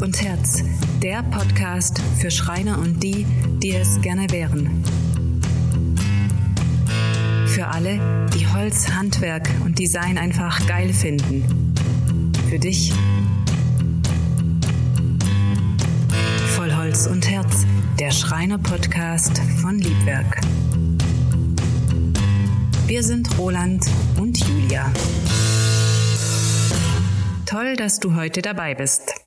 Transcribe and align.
Und 0.00 0.22
Herz, 0.22 0.62
der 1.02 1.22
Podcast 1.22 2.00
für 2.18 2.30
Schreiner 2.30 2.78
und 2.78 3.02
die, 3.02 3.26
die 3.62 3.72
es 3.72 4.00
gerne 4.00 4.30
wären. 4.30 4.82
Für 7.46 7.68
alle, 7.68 8.28
die 8.34 8.46
Holz, 8.46 8.90
Handwerk 8.90 9.48
und 9.64 9.78
Design 9.78 10.18
einfach 10.18 10.66
geil 10.66 10.92
finden. 10.92 11.72
Für 12.48 12.58
dich. 12.58 12.92
Voll 16.56 16.74
Holz 16.74 17.06
und 17.06 17.30
Herz, 17.30 17.64
der 17.98 18.10
Schreiner-Podcast 18.10 19.40
von 19.60 19.78
Liebwerk. 19.78 20.40
Wir 22.86 23.02
sind 23.02 23.38
Roland 23.38 23.84
und 24.18 24.38
Julia. 24.38 24.90
Toll, 27.46 27.76
dass 27.76 28.00
du 28.00 28.14
heute 28.14 28.42
dabei 28.42 28.74
bist. 28.74 29.23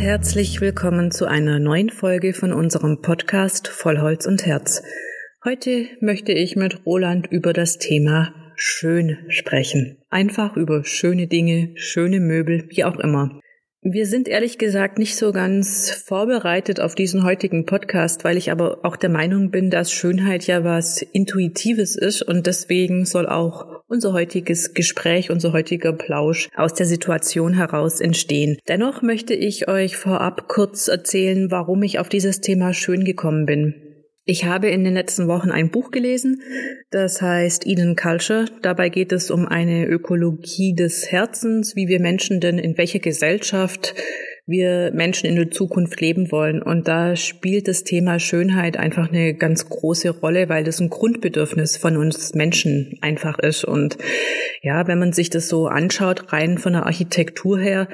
Herzlich 0.00 0.60
willkommen 0.60 1.10
zu 1.10 1.26
einer 1.26 1.58
neuen 1.58 1.90
Folge 1.90 2.32
von 2.32 2.52
unserem 2.52 3.02
Podcast 3.02 3.66
Vollholz 3.66 4.26
und 4.26 4.46
Herz. 4.46 4.80
Heute 5.44 5.88
möchte 6.00 6.30
ich 6.30 6.54
mit 6.54 6.86
Roland 6.86 7.26
über 7.26 7.52
das 7.52 7.78
Thema 7.78 8.32
schön 8.54 9.18
sprechen. 9.28 9.98
Einfach 10.08 10.56
über 10.56 10.84
schöne 10.84 11.26
Dinge, 11.26 11.72
schöne 11.74 12.20
Möbel, 12.20 12.66
wie 12.68 12.84
auch 12.84 12.96
immer. 13.00 13.40
Wir 13.82 14.06
sind 14.06 14.28
ehrlich 14.28 14.56
gesagt 14.56 14.98
nicht 14.98 15.16
so 15.16 15.32
ganz 15.32 15.90
vorbereitet 15.90 16.78
auf 16.78 16.94
diesen 16.94 17.24
heutigen 17.24 17.66
Podcast, 17.66 18.22
weil 18.22 18.36
ich 18.36 18.52
aber 18.52 18.84
auch 18.84 18.96
der 18.96 19.10
Meinung 19.10 19.50
bin, 19.50 19.68
dass 19.68 19.90
Schönheit 19.90 20.46
ja 20.46 20.62
was 20.62 21.02
Intuitives 21.02 21.96
ist 21.96 22.22
und 22.22 22.46
deswegen 22.46 23.04
soll 23.04 23.26
auch 23.26 23.77
unser 23.88 24.12
heutiges 24.12 24.74
Gespräch, 24.74 25.30
unser 25.30 25.52
heutiger 25.52 25.92
Plausch 25.92 26.48
aus 26.54 26.74
der 26.74 26.86
Situation 26.86 27.54
heraus 27.54 28.00
entstehen. 28.00 28.58
Dennoch 28.68 29.02
möchte 29.02 29.34
ich 29.34 29.66
euch 29.66 29.96
vorab 29.96 30.46
kurz 30.48 30.88
erzählen, 30.88 31.50
warum 31.50 31.82
ich 31.82 31.98
auf 31.98 32.08
dieses 32.08 32.40
Thema 32.40 32.74
schön 32.74 33.04
gekommen 33.04 33.46
bin. 33.46 33.74
Ich 34.30 34.44
habe 34.44 34.68
in 34.68 34.84
den 34.84 34.92
letzten 34.92 35.26
Wochen 35.26 35.50
ein 35.50 35.70
Buch 35.70 35.90
gelesen, 35.90 36.42
das 36.90 37.22
heißt 37.22 37.66
Eden 37.66 37.96
Culture. 37.96 38.44
Dabei 38.60 38.90
geht 38.90 39.10
es 39.10 39.30
um 39.30 39.46
eine 39.46 39.86
Ökologie 39.86 40.74
des 40.74 41.10
Herzens, 41.10 41.74
wie 41.76 41.88
wir 41.88 41.98
Menschen 41.98 42.38
denn 42.38 42.58
in 42.58 42.76
welcher 42.76 42.98
Gesellschaft 42.98 43.94
wir 44.48 44.90
Menschen 44.94 45.26
in 45.26 45.36
der 45.36 45.50
Zukunft 45.50 46.00
leben 46.00 46.32
wollen. 46.32 46.62
Und 46.62 46.88
da 46.88 47.14
spielt 47.14 47.68
das 47.68 47.84
Thema 47.84 48.18
Schönheit 48.18 48.76
einfach 48.76 49.10
eine 49.10 49.34
ganz 49.34 49.68
große 49.68 50.10
Rolle, 50.10 50.48
weil 50.48 50.64
das 50.64 50.80
ein 50.80 50.88
Grundbedürfnis 50.88 51.76
von 51.76 51.96
uns 51.96 52.34
Menschen 52.34 52.98
einfach 53.02 53.38
ist. 53.38 53.64
Und 53.64 53.98
ja, 54.62 54.88
wenn 54.88 54.98
man 54.98 55.12
sich 55.12 55.30
das 55.30 55.48
so 55.48 55.68
anschaut, 55.68 56.32
rein 56.32 56.58
von 56.58 56.72
der 56.72 56.86
Architektur 56.86 57.58
her, 57.58 57.88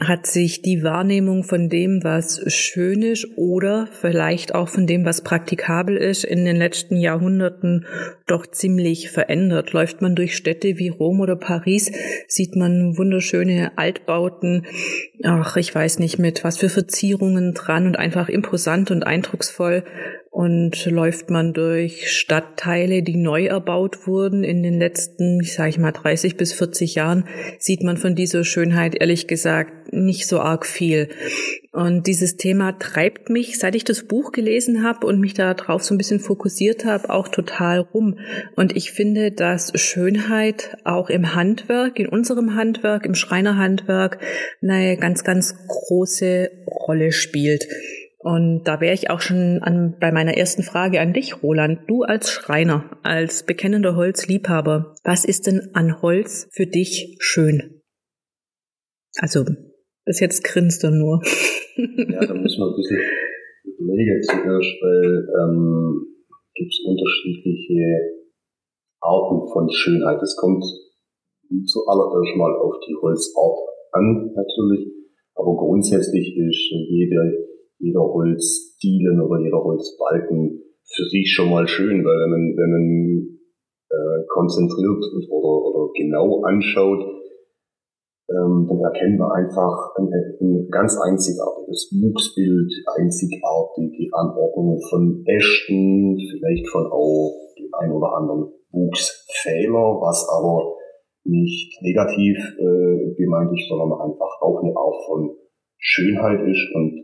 hat 0.00 0.26
sich 0.26 0.60
die 0.60 0.82
Wahrnehmung 0.82 1.44
von 1.44 1.68
dem, 1.68 2.02
was 2.02 2.42
schön 2.52 3.02
ist 3.02 3.28
oder 3.36 3.88
vielleicht 3.92 4.54
auch 4.54 4.68
von 4.68 4.88
dem, 4.88 5.04
was 5.04 5.22
praktikabel 5.22 5.96
ist, 5.96 6.24
in 6.24 6.44
den 6.44 6.56
letzten 6.56 6.96
Jahrhunderten 6.96 7.86
doch 8.26 8.46
ziemlich 8.46 9.10
verändert. 9.10 9.72
Läuft 9.72 10.02
man 10.02 10.16
durch 10.16 10.36
Städte 10.36 10.78
wie 10.78 10.88
Rom 10.88 11.20
oder 11.20 11.36
Paris, 11.36 11.92
sieht 12.26 12.56
man 12.56 12.98
wunderschöne 12.98 13.78
Altbauten, 13.78 14.66
ach, 15.22 15.56
ich 15.56 15.72
weiß 15.72 16.00
nicht 16.00 16.18
mit 16.18 16.42
was 16.42 16.58
für 16.58 16.68
Verzierungen 16.68 17.54
dran 17.54 17.86
und 17.86 17.96
einfach 17.96 18.28
imposant 18.28 18.90
und 18.90 19.04
eindrucksvoll. 19.04 19.84
Und 20.34 20.86
läuft 20.86 21.30
man 21.30 21.52
durch 21.52 22.10
Stadtteile, 22.10 23.04
die 23.04 23.16
neu 23.16 23.44
erbaut 23.44 24.08
wurden 24.08 24.42
in 24.42 24.64
den 24.64 24.80
letzten, 24.80 25.38
ich 25.40 25.54
sage 25.54 25.68
ich 25.68 25.78
mal, 25.78 25.92
30 25.92 26.36
bis 26.36 26.52
40 26.52 26.96
Jahren, 26.96 27.28
sieht 27.60 27.84
man 27.84 27.96
von 27.96 28.16
dieser 28.16 28.42
Schönheit 28.42 28.96
ehrlich 28.96 29.28
gesagt 29.28 29.92
nicht 29.92 30.26
so 30.26 30.40
arg 30.40 30.66
viel. 30.66 31.08
Und 31.70 32.08
dieses 32.08 32.36
Thema 32.36 32.72
treibt 32.72 33.30
mich, 33.30 33.60
seit 33.60 33.76
ich 33.76 33.84
das 33.84 34.08
Buch 34.08 34.32
gelesen 34.32 34.82
habe 34.82 35.06
und 35.06 35.20
mich 35.20 35.34
da 35.34 35.54
drauf 35.54 35.84
so 35.84 35.94
ein 35.94 35.98
bisschen 35.98 36.18
fokussiert 36.18 36.84
habe, 36.84 37.10
auch 37.10 37.28
total 37.28 37.78
rum. 37.78 38.18
Und 38.56 38.76
ich 38.76 38.90
finde, 38.90 39.30
dass 39.30 39.70
Schönheit 39.80 40.78
auch 40.82 41.10
im 41.10 41.36
Handwerk, 41.36 42.00
in 42.00 42.08
unserem 42.08 42.56
Handwerk, 42.56 43.06
im 43.06 43.14
Schreinerhandwerk, 43.14 44.18
eine 44.60 44.96
ganz, 44.96 45.22
ganz 45.22 45.54
große 45.68 46.50
Rolle 46.66 47.12
spielt. 47.12 47.68
Und 48.24 48.64
da 48.64 48.80
wäre 48.80 48.94
ich 48.94 49.10
auch 49.10 49.20
schon 49.20 49.58
an, 49.60 49.98
bei 50.00 50.10
meiner 50.10 50.32
ersten 50.32 50.62
Frage 50.62 50.98
an 50.98 51.12
dich, 51.12 51.42
Roland. 51.42 51.80
Du 51.88 52.04
als 52.04 52.30
Schreiner, 52.30 52.96
als 53.02 53.44
bekennender 53.44 53.96
Holzliebhaber, 53.96 54.94
was 55.04 55.26
ist 55.26 55.46
denn 55.46 55.68
an 55.74 56.00
Holz 56.00 56.48
für 56.50 56.64
dich 56.64 57.18
schön? 57.20 57.82
Also, 59.20 59.44
bis 60.06 60.20
jetzt 60.20 60.42
grinst 60.42 60.82
er 60.84 60.92
nur. 60.92 61.20
ja, 61.76 62.24
da 62.24 62.32
müssen 62.32 62.60
wir 62.60 62.68
ein 62.72 62.76
bisschen 62.76 63.02
überlegen 63.76 64.22
zuerst, 64.22 64.72
weil 64.80 65.28
ähm, 65.42 66.06
gibt 66.54 66.72
es 66.72 66.80
unterschiedliche 66.88 68.24
Arten 69.02 69.52
von 69.52 69.68
Schönheit. 69.70 70.22
Es 70.22 70.34
kommt 70.36 70.64
zuallererst 71.66 72.36
mal 72.36 72.56
auf 72.56 72.80
die 72.88 72.96
Holzart 73.02 73.58
an, 73.92 74.32
natürlich. 74.34 74.88
Aber 75.34 75.56
grundsätzlich 75.56 76.34
ist 76.38 76.72
jede 76.88 77.44
jeder 77.78 78.02
Holzdielen 78.02 79.20
oder 79.20 79.40
jeder 79.40 79.62
Holzbalken 79.62 80.62
für 80.84 81.04
sich 81.04 81.32
schon 81.32 81.50
mal 81.50 81.66
schön, 81.66 82.04
weil 82.04 82.18
wenn 82.20 82.30
man, 82.30 82.56
wenn 82.56 82.70
man 82.70 83.38
äh, 83.90 84.26
konzentriert 84.28 85.04
oder, 85.30 85.66
oder 85.66 85.92
genau 85.94 86.42
anschaut, 86.42 87.04
ähm, 88.30 88.66
dann 88.68 88.80
erkennen 88.80 89.18
wir 89.18 89.32
einfach 89.34 89.94
ein, 89.96 90.08
ein 90.40 90.68
ganz 90.70 90.96
einzigartiges 90.98 91.92
Wuchsbild, 91.92 92.72
einzigartige 92.96 94.08
Anordnungen 94.12 94.80
von 94.88 95.22
Ästen, 95.26 96.16
vielleicht 96.16 96.68
von 96.68 96.86
auch 96.86 97.36
dem 97.58 97.68
ein 97.80 97.92
oder 97.92 98.16
anderen 98.16 98.52
Wuchsfehler, 98.72 100.00
was 100.00 100.26
aber 100.30 100.74
nicht 101.24 101.80
negativ 101.82 102.36
äh, 102.58 103.14
gemeint 103.14 103.52
ist, 103.52 103.68
sondern 103.68 103.92
einfach 103.92 104.40
auch 104.40 104.62
eine 104.62 104.76
Art 104.76 104.96
von 105.06 105.36
Schönheit 105.78 106.40
ist 106.48 106.74
und 106.74 107.03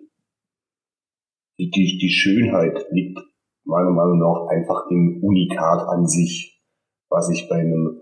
die, 1.68 1.98
die 2.00 2.08
Schönheit 2.08 2.86
liegt 2.90 3.18
meiner 3.64 3.90
Meinung 3.90 4.18
nach 4.18 4.48
einfach 4.48 4.90
im 4.90 5.20
Unikat 5.22 5.86
an 5.88 6.06
sich, 6.06 6.60
was 7.10 7.30
ich 7.30 7.48
bei 7.48 7.56
einem 7.56 8.00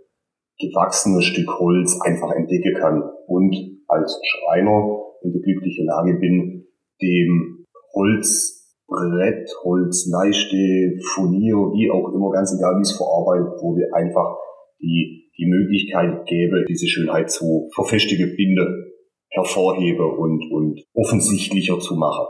gewachsenen 0.58 1.22
Stück 1.22 1.58
Holz 1.58 1.98
einfach 2.04 2.32
entdecken 2.32 2.74
kann 2.80 3.02
und 3.26 3.54
als 3.86 4.20
Schreiner 4.24 5.02
in 5.22 5.32
der 5.32 5.42
glücklichen 5.42 5.86
Lage 5.86 6.14
bin, 6.14 6.66
dem 7.00 7.66
Holzbrett, 7.94 9.50
Holzleiste, 9.62 10.98
Furnier, 11.14 11.56
wie 11.74 11.90
auch 11.90 12.12
immer, 12.12 12.30
ganz 12.32 12.54
egal 12.56 12.76
wie 12.76 12.82
es 12.82 12.96
verarbeitet 12.96 13.62
wurde, 13.62 13.82
einfach 13.94 14.36
die, 14.80 15.30
die 15.36 15.46
Möglichkeit 15.46 16.26
gäbe, 16.26 16.64
diese 16.68 16.86
Schönheit 16.86 17.30
zu 17.30 17.68
verfestigen, 17.74 18.34
binde, 18.36 18.92
hervorhebe 19.30 20.06
und, 20.06 20.50
und 20.50 20.84
offensichtlicher 20.94 21.78
zu 21.78 21.94
machen. 21.94 22.26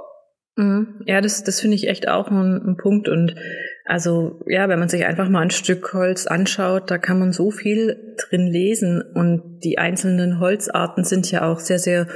Mhm. 0.58 1.02
Ja, 1.06 1.20
das, 1.20 1.44
das 1.44 1.60
finde 1.60 1.76
ich 1.76 1.86
echt 1.86 2.08
auch 2.08 2.32
ein, 2.32 2.60
ein, 2.66 2.76
Punkt. 2.76 3.08
Und 3.08 3.36
also, 3.84 4.40
ja, 4.46 4.68
wenn 4.68 4.80
man 4.80 4.88
sich 4.88 5.06
einfach 5.06 5.28
mal 5.28 5.42
ein 5.42 5.50
Stück 5.50 5.94
Holz 5.94 6.26
anschaut, 6.26 6.90
da 6.90 6.98
kann 6.98 7.20
man 7.20 7.32
so 7.32 7.52
viel 7.52 8.16
drin 8.18 8.48
lesen. 8.48 9.00
Und 9.00 9.60
die 9.62 9.78
einzelnen 9.78 10.40
Holzarten 10.40 11.04
sind 11.04 11.30
ja 11.30 11.48
auch 11.48 11.60
sehr, 11.60 11.78
sehr 11.78 12.08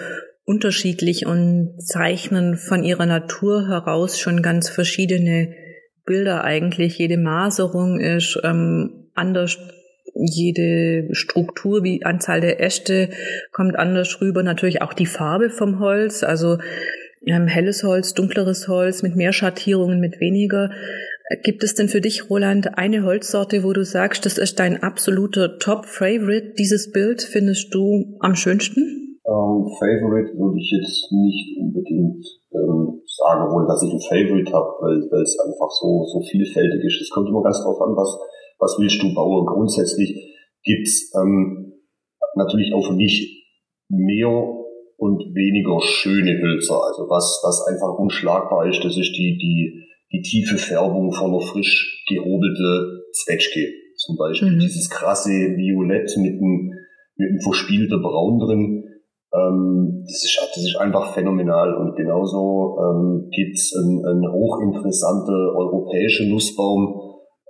unterschiedlich 0.44 1.25
und 1.25 1.77
zeichnen 1.79 2.56
von 2.56 2.83
ihrer 2.83 3.06
Natur 3.06 3.69
heraus 3.69 4.19
schon 4.19 4.43
ganz 4.43 4.69
verschiedene 4.69 5.55
Bilder 6.05 6.43
eigentlich. 6.43 6.99
Jede 6.99 7.19
Maserung 7.19 8.00
ist 8.00 8.41
ähm, 8.43 9.06
anders 9.15 9.56
jede 10.15 11.15
Struktur, 11.15 11.85
wie 11.85 12.05
Anzahl 12.05 12.41
der 12.41 12.61
Äste 12.61 13.11
kommt 13.53 13.77
anders 13.77 14.21
rüber. 14.21 14.43
Natürlich 14.43 14.83
auch 14.83 14.94
die 14.94 15.06
Farbe 15.06 15.49
vom 15.49 15.79
Holz. 15.79 16.25
Also 16.25 16.59
ähm, 17.27 17.47
helles 17.47 17.85
Holz, 17.85 18.15
dunkleres 18.15 18.69
Holz, 18.69 19.03
mit 19.03 19.17
mehr 19.17 19.33
Schattierungen, 19.33 20.01
mit 20.01 20.21
weniger. 20.21 20.71
Äh, 21.29 21.37
gibt 21.43 21.63
es 21.63 21.75
denn 21.75 21.89
für 21.89 22.01
dich, 22.01 22.31
Roland, 22.31 22.79
eine 22.79 23.05
Holzsorte, 23.05 23.63
wo 23.63 23.73
du 23.73 23.85
sagst, 23.85 24.27
das 24.27 24.39
ist 24.39 24.59
dein 24.59 24.83
absoluter 24.83 25.59
Top-Favorite? 25.59 26.55
Dieses 26.59 26.91
Bild 26.91 27.23
findest 27.23 27.75
du 27.75 28.17
am 28.21 28.35
schönsten? 28.35 29.19
Ähm, 29.25 29.71
Favorite 29.79 30.35
würde 30.37 30.59
ich 30.59 30.71
jetzt 30.73 31.13
nicht 31.13 31.57
unbedingt 31.61 32.27
ähm, 32.53 33.01
sagen 33.07 33.53
wollen, 33.53 33.69
dass 33.69 33.83
ich 33.83 33.93
ein 33.93 34.01
Favorite 34.01 34.53
habe, 34.53 34.69
weil 34.81 35.23
es 35.23 35.39
einfach 35.39 35.71
so, 35.71 36.05
so 36.07 36.21
vielfältig 36.29 36.83
ist. 36.85 37.03
Es 37.03 37.11
kommt 37.11 37.29
immer 37.29 37.43
ganz 37.43 37.63
drauf 37.63 37.81
an, 37.81 37.95
was, 37.95 38.19
was 38.59 38.77
willst 38.79 39.01
du 39.03 39.15
bauen? 39.15 39.47
Grundsätzlich 39.47 40.11
gibt's 40.65 41.13
ähm, 41.15 41.73
natürlich 42.35 42.75
auch 42.75 42.85
für 42.85 42.95
mich 42.95 43.47
mehr 43.89 44.62
und 45.03 45.35
weniger 45.35 45.81
schöne 45.83 46.39
Hölzer. 46.41 46.79
Also 46.87 47.11
was, 47.11 47.43
was 47.43 47.67
einfach 47.67 47.99
unschlagbar 47.99 48.69
ist, 48.69 48.85
das 48.85 48.97
ist 48.97 49.11
die, 49.19 49.37
die, 49.37 49.83
die 50.13 50.23
tiefe 50.23 50.57
Färbung 50.59 51.11
von 51.11 51.33
einer 51.33 51.41
frisch 51.41 52.05
gehobelte 52.09 53.03
Zwetschge. 53.13 53.67
Zum 53.97 54.17
Beispiel 54.17 54.53
mhm. 54.53 54.61
dieses 54.61 54.89
krasse 54.89 55.31
Violett 55.31 56.17
mit 56.19 56.39
einem, 56.39 56.71
mit 57.17 57.31
einem 57.31 57.41
verspielten 57.41 58.01
Braun 58.01 58.39
drin. 58.39 58.85
Ähm, 59.35 60.05
das, 60.07 60.23
ist, 60.23 60.39
das 60.55 60.63
ist 60.63 60.77
einfach 60.77 61.13
phänomenal. 61.15 61.75
Und 61.75 61.97
genauso 61.97 62.79
ähm, 62.79 63.29
gibt's 63.35 63.75
einen, 63.75 64.07
einen 64.07 64.33
hochinteressante 64.33 65.33
europäische 65.33 66.31
Nussbaum, 66.31 66.95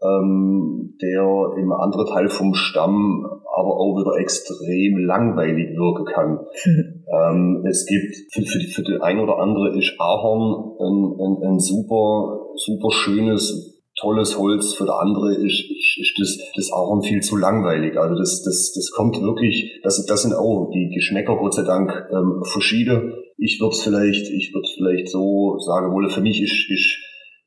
ähm, 0.02 0.96
der 1.02 1.52
im 1.58 1.70
anderen 1.70 2.06
Teil 2.06 2.30
vom 2.30 2.54
Stamm 2.54 3.26
aber 3.62 3.78
auch 3.78 3.94
wieder 3.94 4.18
extrem 4.18 4.98
langweilig 4.98 5.76
wirken 5.76 6.04
kann. 6.04 6.30
Mhm. 6.66 7.04
Ähm, 7.06 7.64
es 7.68 7.86
gibt 7.86 8.14
für, 8.32 8.42
für, 8.42 8.60
für 8.60 8.82
den 8.82 9.00
einen 9.00 9.20
oder 9.20 9.38
andere 9.38 9.78
ist 9.78 9.94
Ahorn 9.98 10.76
ein, 10.80 11.20
ein, 11.20 11.52
ein 11.52 11.58
super, 11.60 12.50
super 12.56 12.90
schönes, 12.90 13.78
tolles 14.00 14.36
Holz. 14.38 14.74
Für 14.74 14.86
der 14.86 14.98
andere 14.98 15.34
ist, 15.34 15.64
ist, 15.70 15.98
ist 16.00 16.14
das, 16.18 16.38
das 16.56 16.72
Ahorn 16.72 17.02
viel 17.02 17.20
zu 17.20 17.36
langweilig. 17.36 17.96
Also 17.96 18.16
das, 18.16 18.42
das, 18.42 18.72
das 18.74 18.90
kommt 18.90 19.20
wirklich, 19.22 19.80
das, 19.82 20.04
das 20.06 20.22
sind 20.22 20.34
auch 20.34 20.70
die 20.74 20.90
Geschmäcker 20.92 21.36
Gott 21.36 21.54
sei 21.54 21.62
Dank 21.62 21.92
ähm, 22.10 22.42
verschieden. 22.44 23.14
Ich 23.38 23.60
würde 23.60 23.74
es 23.74 23.82
vielleicht, 23.82 24.30
ich 24.30 24.52
würde 24.52 24.68
vielleicht 24.76 25.08
so 25.08 25.58
sagen 25.58 25.92
wollen, 25.92 26.10
für 26.10 26.20
mich 26.20 26.42
ist, 26.42 26.70
ist 26.70 26.98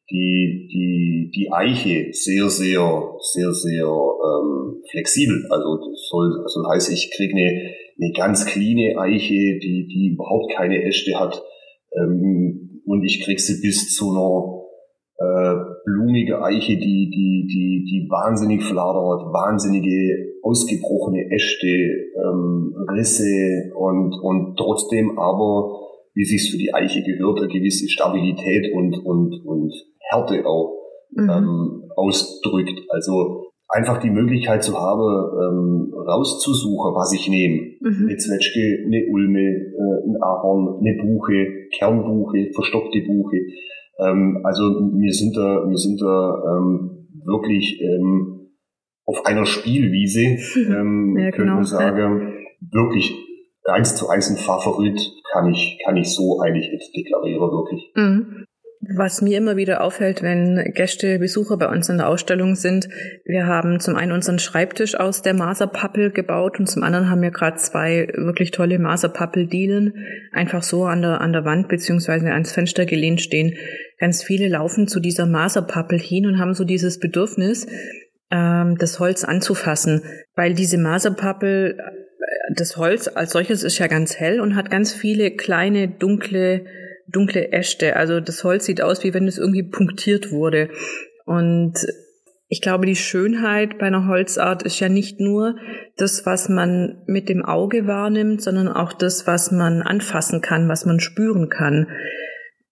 die, 0.09 0.67
die, 0.71 1.31
die 1.35 1.51
Eiche 1.51 2.07
sehr, 2.11 2.49
sehr, 2.49 3.17
sehr, 3.33 3.51
sehr 3.51 3.87
ähm, 3.87 4.81
flexibel. 4.91 5.47
Also 5.49 5.77
das 5.77 6.07
soll, 6.09 6.43
soll 6.47 6.65
heißen, 6.67 6.93
ich 6.93 7.11
kriege 7.15 7.33
eine, 7.35 7.73
eine 7.99 8.11
ganz 8.13 8.45
cleane 8.45 8.99
Eiche, 8.99 9.59
die, 9.59 9.87
die 9.87 10.13
überhaupt 10.13 10.53
keine 10.55 10.83
Äste 10.83 11.19
hat. 11.19 11.41
Ähm, 11.97 12.81
und 12.85 13.03
ich 13.03 13.23
krieg 13.23 13.39
sie 13.39 13.61
bis 13.61 13.95
zu 13.95 14.11
einer 14.11 14.65
äh, 15.17 15.55
blumige 15.85 16.41
Eiche, 16.43 16.77
die, 16.77 17.09
die, 17.09 17.47
die, 17.47 17.85
die 17.89 18.07
wahnsinnig 18.09 18.63
fladert, 18.63 19.33
wahnsinnige 19.33 20.35
ausgebrochene 20.43 21.31
Äste, 21.31 21.67
ähm, 21.67 22.75
Risse 22.91 23.71
und, 23.75 24.13
und 24.21 24.55
trotzdem 24.57 25.17
aber, 25.17 25.79
wie 26.13 26.25
sich's 26.25 26.49
für 26.49 26.57
die 26.57 26.73
Eiche 26.73 27.01
gehört, 27.01 27.39
eine 27.39 27.47
gewisse 27.47 27.89
Stabilität 27.89 28.71
und, 28.73 28.97
und, 29.03 29.43
und 29.45 29.73
Härte 30.09 30.45
auch 30.45 30.73
mhm. 31.11 31.29
ähm, 31.29 31.83
ausdrückt. 31.95 32.81
Also 32.89 33.45
einfach 33.69 33.99
die 33.99 34.09
Möglichkeit 34.09 34.63
zu 34.63 34.77
haben, 34.79 35.01
ähm, 35.01 35.93
rauszusuchen, 35.93 36.93
was 36.93 37.13
ich 37.13 37.27
nehme. 37.29 37.73
Mhm. 37.81 38.07
Eine 38.07 38.17
Zwetschge, 38.17 38.83
eine 38.85 39.05
Ulme, 39.11 39.41
äh, 39.41 40.09
ein 40.09 40.21
Ahorn, 40.21 40.79
eine 40.79 40.97
Buche, 41.01 41.67
Kernbuche, 41.77 42.51
verstockte 42.53 43.01
Buche. 43.01 43.37
Ähm, 43.99 44.41
also 44.43 44.63
wir 44.63 45.13
sind 45.13 45.35
da, 45.35 45.67
wir 45.67 45.77
sind 45.77 46.01
da 46.01 46.57
ähm, 46.57 47.07
wirklich 47.25 47.81
ähm, 47.81 48.51
auf 49.05 49.25
einer 49.25 49.45
Spielwiese, 49.45 50.21
ähm, 50.55 51.17
ja, 51.17 51.31
genau. 51.31 51.35
könnte 51.35 51.53
man 51.53 51.63
sagen, 51.63 52.33
wirklich 52.71 53.13
eins 53.65 53.95
zu 53.95 54.09
eins 54.09 54.29
ein 54.29 54.37
Favorit 54.37 54.99
kann 55.31 55.51
ich, 55.51 55.79
kann 55.83 55.97
ich 55.97 56.13
so 56.13 56.39
eigentlich 56.39 56.71
jetzt 56.71 56.95
deklarieren, 56.95 57.41
wirklich. 57.41 57.91
Mhm. 57.95 58.45
Was 58.93 59.21
mir 59.21 59.37
immer 59.37 59.55
wieder 59.55 59.81
auffällt, 59.81 60.21
wenn 60.21 60.71
Gäste, 60.75 61.17
Besucher 61.17 61.57
bei 61.57 61.67
uns 61.67 61.89
in 61.89 61.97
der 61.97 62.07
Ausstellung 62.07 62.55
sind, 62.55 62.87
wir 63.23 63.47
haben 63.47 63.79
zum 63.79 63.95
einen 63.95 64.11
unseren 64.11 64.37
Schreibtisch 64.37 64.95
aus 64.95 65.21
der 65.21 65.33
Maserpappel 65.33 66.11
gebaut 66.11 66.59
und 66.59 66.67
zum 66.67 66.83
anderen 66.83 67.09
haben 67.09 67.21
wir 67.21 67.31
gerade 67.31 67.57
zwei 67.57 68.07
wirklich 68.13 68.51
tolle 68.51 68.77
Maserpappel-Dielen 68.77 69.93
einfach 70.33 70.61
so 70.61 70.85
an 70.85 71.01
der, 71.01 71.21
an 71.21 71.33
der 71.33 71.45
Wand 71.45 71.67
beziehungsweise 71.67 72.31
ans 72.31 72.51
Fenster 72.51 72.85
gelehnt 72.85 73.21
stehen. 73.21 73.55
Ganz 73.99 74.21
viele 74.21 74.49
laufen 74.49 74.87
zu 74.87 74.99
dieser 74.99 75.25
Maserpappel 75.25 75.97
hin 75.97 76.27
und 76.27 76.37
haben 76.37 76.53
so 76.53 76.63
dieses 76.63 76.99
Bedürfnis, 76.99 77.65
ähm, 78.29 78.77
das 78.77 78.99
Holz 78.99 79.23
anzufassen, 79.23 80.03
weil 80.35 80.53
diese 80.53 80.77
Maserpappel, 80.77 81.77
äh, 81.79 82.53
das 82.55 82.77
Holz 82.77 83.07
als 83.07 83.31
solches 83.31 83.63
ist 83.63 83.79
ja 83.79 83.87
ganz 83.87 84.17
hell 84.17 84.39
und 84.41 84.55
hat 84.55 84.69
ganz 84.69 84.93
viele 84.93 85.31
kleine, 85.31 85.87
dunkle 85.87 86.65
dunkle 87.07 87.51
Äste. 87.51 87.95
Also 87.95 88.19
das 88.19 88.43
Holz 88.43 88.65
sieht 88.65 88.81
aus, 88.81 89.03
wie 89.03 89.13
wenn 89.13 89.27
es 89.27 89.37
irgendwie 89.37 89.63
punktiert 89.63 90.31
wurde. 90.31 90.69
Und 91.25 91.73
ich 92.47 92.61
glaube, 92.61 92.85
die 92.85 92.95
Schönheit 92.95 93.79
bei 93.79 93.87
einer 93.87 94.07
Holzart 94.07 94.63
ist 94.63 94.79
ja 94.79 94.89
nicht 94.89 95.19
nur 95.19 95.55
das, 95.97 96.25
was 96.25 96.47
man 96.47 97.01
mit 97.07 97.27
dem 97.27 97.43
Auge 97.43 97.87
wahrnimmt, 97.87 98.41
sondern 98.41 98.67
auch 98.67 98.93
das, 98.93 99.25
was 99.25 99.51
man 99.51 99.81
anfassen 99.81 100.41
kann, 100.41 100.69
was 100.69 100.85
man 100.85 100.99
spüren 100.99 101.49
kann. 101.49 101.87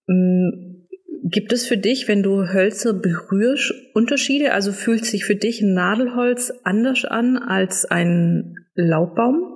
Hm, 0.06 0.86
gibt 1.24 1.52
es 1.52 1.66
für 1.66 1.78
dich, 1.78 2.06
wenn 2.06 2.22
du 2.22 2.52
Hölzer 2.52 2.92
berührst, 2.92 3.74
Unterschiede? 3.94 4.52
Also 4.52 4.72
fühlt 4.72 5.04
sich 5.06 5.24
für 5.24 5.36
dich 5.36 5.60
ein 5.60 5.74
Nadelholz 5.74 6.52
anders 6.62 7.04
an 7.04 7.36
als 7.36 7.84
ein 7.84 8.54
Laubbaum? 8.74 9.53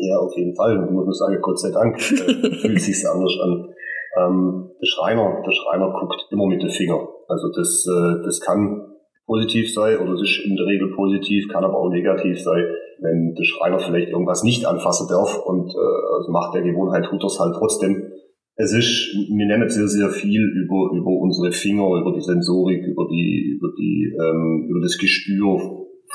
Ja, 0.00 0.18
auf 0.18 0.36
jeden 0.36 0.54
Fall. 0.54 0.84
Ich 0.84 0.90
muss 0.90 1.18
sagen, 1.18 1.38
Gott 1.40 1.58
sei 1.58 1.70
Dank 1.70 1.96
äh, 1.96 2.56
fühlt 2.60 2.80
sich 2.80 3.08
anders 3.08 3.38
an. 3.42 3.68
Ähm, 4.16 4.70
der 4.80 4.86
Schreiner, 4.86 5.42
der 5.44 5.52
Schreiner 5.52 5.92
guckt 5.98 6.26
immer 6.30 6.46
mit 6.46 6.62
den 6.62 6.70
Finger. 6.70 7.08
Also 7.28 7.48
das, 7.54 7.86
äh, 7.86 8.22
das 8.24 8.40
kann 8.40 8.94
positiv 9.26 9.72
sein 9.72 9.98
oder 9.98 10.12
das 10.12 10.22
ist 10.22 10.44
in 10.44 10.56
der 10.56 10.66
Regel 10.66 10.92
positiv, 10.94 11.48
kann 11.48 11.64
aber 11.64 11.78
auch 11.78 11.88
negativ 11.88 12.40
sein, 12.40 12.64
wenn 13.00 13.34
der 13.34 13.44
Schreiner 13.44 13.78
vielleicht 13.78 14.10
irgendwas 14.10 14.44
nicht 14.44 14.66
anfassen 14.66 15.08
darf 15.08 15.38
und 15.46 15.70
äh, 15.70 16.16
also 16.16 16.30
macht 16.30 16.54
der 16.54 16.62
Gewohnheit, 16.62 17.06
tut 17.06 17.22
das 17.22 17.38
halt 17.40 17.54
trotzdem. 17.58 18.10
Es 18.56 18.72
ist, 18.72 19.12
wir 19.34 19.46
nennen 19.46 19.68
sehr, 19.68 19.88
sehr 19.88 20.10
viel 20.10 20.42
über, 20.42 20.96
über 20.96 21.10
unsere 21.10 21.50
Finger, 21.50 22.00
über 22.00 22.12
die 22.12 22.20
Sensorik, 22.20 22.86
über 22.86 23.08
die, 23.10 23.58
über 23.58 23.68
die, 23.76 24.14
ähm, 24.14 24.68
über 24.68 24.80
das 24.80 24.96
Gespür 24.96 25.58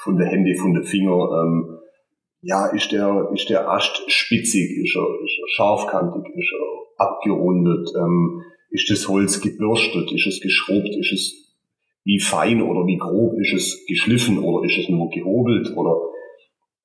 von 0.04 0.18
der 0.18 0.28
Hände, 0.28 0.56
von 0.56 0.74
den 0.74 0.84
Finger, 0.84 1.44
ähm, 1.44 1.80
ja, 2.42 2.68
ist 2.68 2.92
der, 2.92 3.30
ist 3.34 3.50
der 3.50 3.70
Ast 3.70 4.04
spitzig, 4.08 4.78
ist 4.84 4.96
er, 4.96 5.24
ist 5.24 5.40
er 5.42 5.48
scharfkantig, 5.56 6.24
ist 6.36 6.54
er 6.54 7.06
abgerundet, 7.06 7.90
ähm, 7.98 8.44
ist 8.70 8.90
das 8.90 9.08
Holz 9.08 9.42
gebürstet, 9.42 10.12
ist 10.12 10.28
es 10.28 10.42
geschrubbt, 10.42 10.96
ist 11.00 11.12
es 11.12 11.56
wie 12.06 12.20
fein 12.20 12.62
oder 12.62 12.86
wie 12.88 12.98
grob, 12.98 13.34
ist 13.40 13.54
es 13.54 13.86
geschliffen 13.88 14.40
oder 14.40 14.66
ist 14.66 14.78
es 14.78 14.90
nur 14.90 15.10
gehobelt 15.10 15.76
oder 15.76 16.00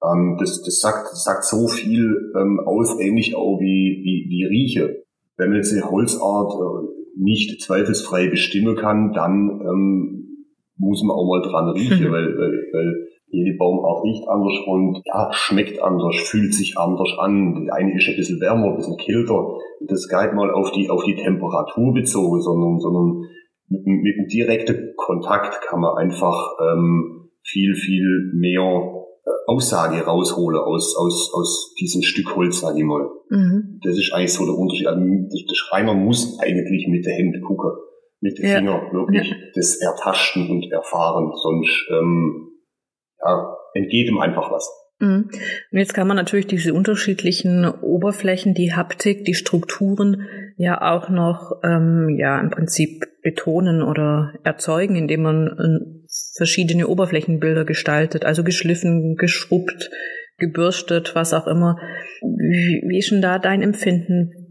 ähm, 0.02 0.36
das, 0.38 0.62
das 0.62 0.80
sagt, 0.80 1.12
das 1.12 1.24
sagt 1.24 1.44
so 1.44 1.68
viel 1.68 2.32
ähm, 2.36 2.60
aus, 2.60 2.98
ähnlich 3.00 3.34
auch 3.34 3.58
wie, 3.60 4.00
wie, 4.02 4.26
wie 4.28 4.44
Rieche. 4.44 5.04
Wenn 5.36 5.50
man 5.50 5.58
jetzt 5.58 5.72
eine 5.72 5.88
Holzart 5.90 6.52
äh, 6.52 6.88
nicht 7.16 7.60
zweifelsfrei 7.60 8.28
bestimmen 8.28 8.76
kann, 8.76 9.12
dann 9.12 9.60
ähm, 9.60 10.46
muss 10.76 11.02
man 11.02 11.16
auch 11.16 11.26
mal 11.26 11.42
dran 11.42 11.70
riechen, 11.70 12.10
weil, 12.10 12.36
weil, 12.36 12.68
weil 12.72 13.08
jede 13.34 13.56
Baumart 13.58 14.04
riecht 14.04 14.28
anders 14.28 14.54
und 14.66 15.02
ja, 15.04 15.28
schmeckt 15.32 15.82
anders, 15.82 16.16
fühlt 16.16 16.54
sich 16.54 16.78
anders 16.78 17.10
an. 17.18 17.54
Die 17.54 17.70
eine 17.70 17.96
ist 17.96 18.08
ein 18.08 18.16
bisschen 18.16 18.40
wärmer, 18.40 18.70
ein 18.70 18.76
bisschen 18.76 18.96
kälter. 18.96 19.58
Das 19.88 20.08
geht 20.08 20.34
mal 20.34 20.50
auf 20.52 20.70
die, 20.70 20.88
auf 20.88 21.02
die 21.04 21.16
Temperatur 21.16 21.92
bezogen, 21.92 22.40
sondern, 22.40 22.78
sondern 22.78 23.26
mit, 23.68 23.84
mit 23.86 24.18
einem 24.18 24.28
direkten 24.28 24.94
Kontakt 24.96 25.60
kann 25.62 25.80
man 25.80 25.96
einfach 25.96 26.52
ähm, 26.60 27.30
viel, 27.42 27.74
viel 27.74 28.30
mehr 28.34 28.62
äh, 28.62 29.30
Aussage 29.48 30.04
rausholen 30.04 30.60
aus, 30.60 30.96
aus, 30.96 31.32
aus 31.34 31.74
diesem 31.80 32.02
Stück 32.02 32.36
Holz, 32.36 32.60
sage 32.60 32.78
ich 32.78 32.84
mal. 32.84 33.08
Mhm. 33.30 33.80
Das 33.82 33.98
ist 33.98 34.12
eigentlich 34.14 34.32
so 34.32 34.44
der 34.44 34.54
Unterschied. 34.54 34.86
Also, 34.86 35.00
der 35.02 35.54
Schreiner 35.54 35.94
muss 35.94 36.38
eigentlich 36.40 36.86
mit 36.88 37.04
der 37.04 37.14
Hände 37.14 37.40
gucken, 37.40 37.70
mit 38.20 38.38
den 38.38 38.46
ja. 38.46 38.56
Fingern 38.58 38.92
wirklich 38.92 39.28
ja. 39.28 39.36
das 39.54 39.76
ertasten 39.80 40.48
und 40.48 40.70
erfahren, 40.70 41.32
sonst 41.34 41.88
ähm, 41.90 42.53
ja, 43.24 43.56
entgeht 43.74 44.08
ihm 44.08 44.18
einfach 44.18 44.50
was. 44.50 44.68
Mhm. 45.00 45.30
Und 45.72 45.78
jetzt 45.78 45.94
kann 45.94 46.06
man 46.06 46.16
natürlich 46.16 46.46
diese 46.46 46.74
unterschiedlichen 46.74 47.66
Oberflächen, 47.66 48.54
die 48.54 48.74
Haptik, 48.74 49.24
die 49.24 49.34
Strukturen 49.34 50.26
ja 50.56 50.80
auch 50.80 51.08
noch 51.08 51.60
ähm, 51.64 52.16
ja 52.16 52.40
im 52.40 52.50
Prinzip 52.50 53.06
betonen 53.22 53.82
oder 53.82 54.34
erzeugen, 54.44 54.96
indem 54.96 55.22
man 55.22 55.46
äh, 55.46 56.06
verschiedene 56.36 56.86
Oberflächenbilder 56.86 57.64
gestaltet, 57.64 58.24
also 58.24 58.44
geschliffen, 58.44 59.16
geschrubbt, 59.16 59.90
gebürstet, 60.38 61.14
was 61.14 61.34
auch 61.34 61.46
immer. 61.46 61.78
Wie, 62.20 62.82
wie 62.86 62.98
ist 62.98 63.10
denn 63.10 63.22
da 63.22 63.38
dein 63.38 63.62
Empfinden? 63.62 64.43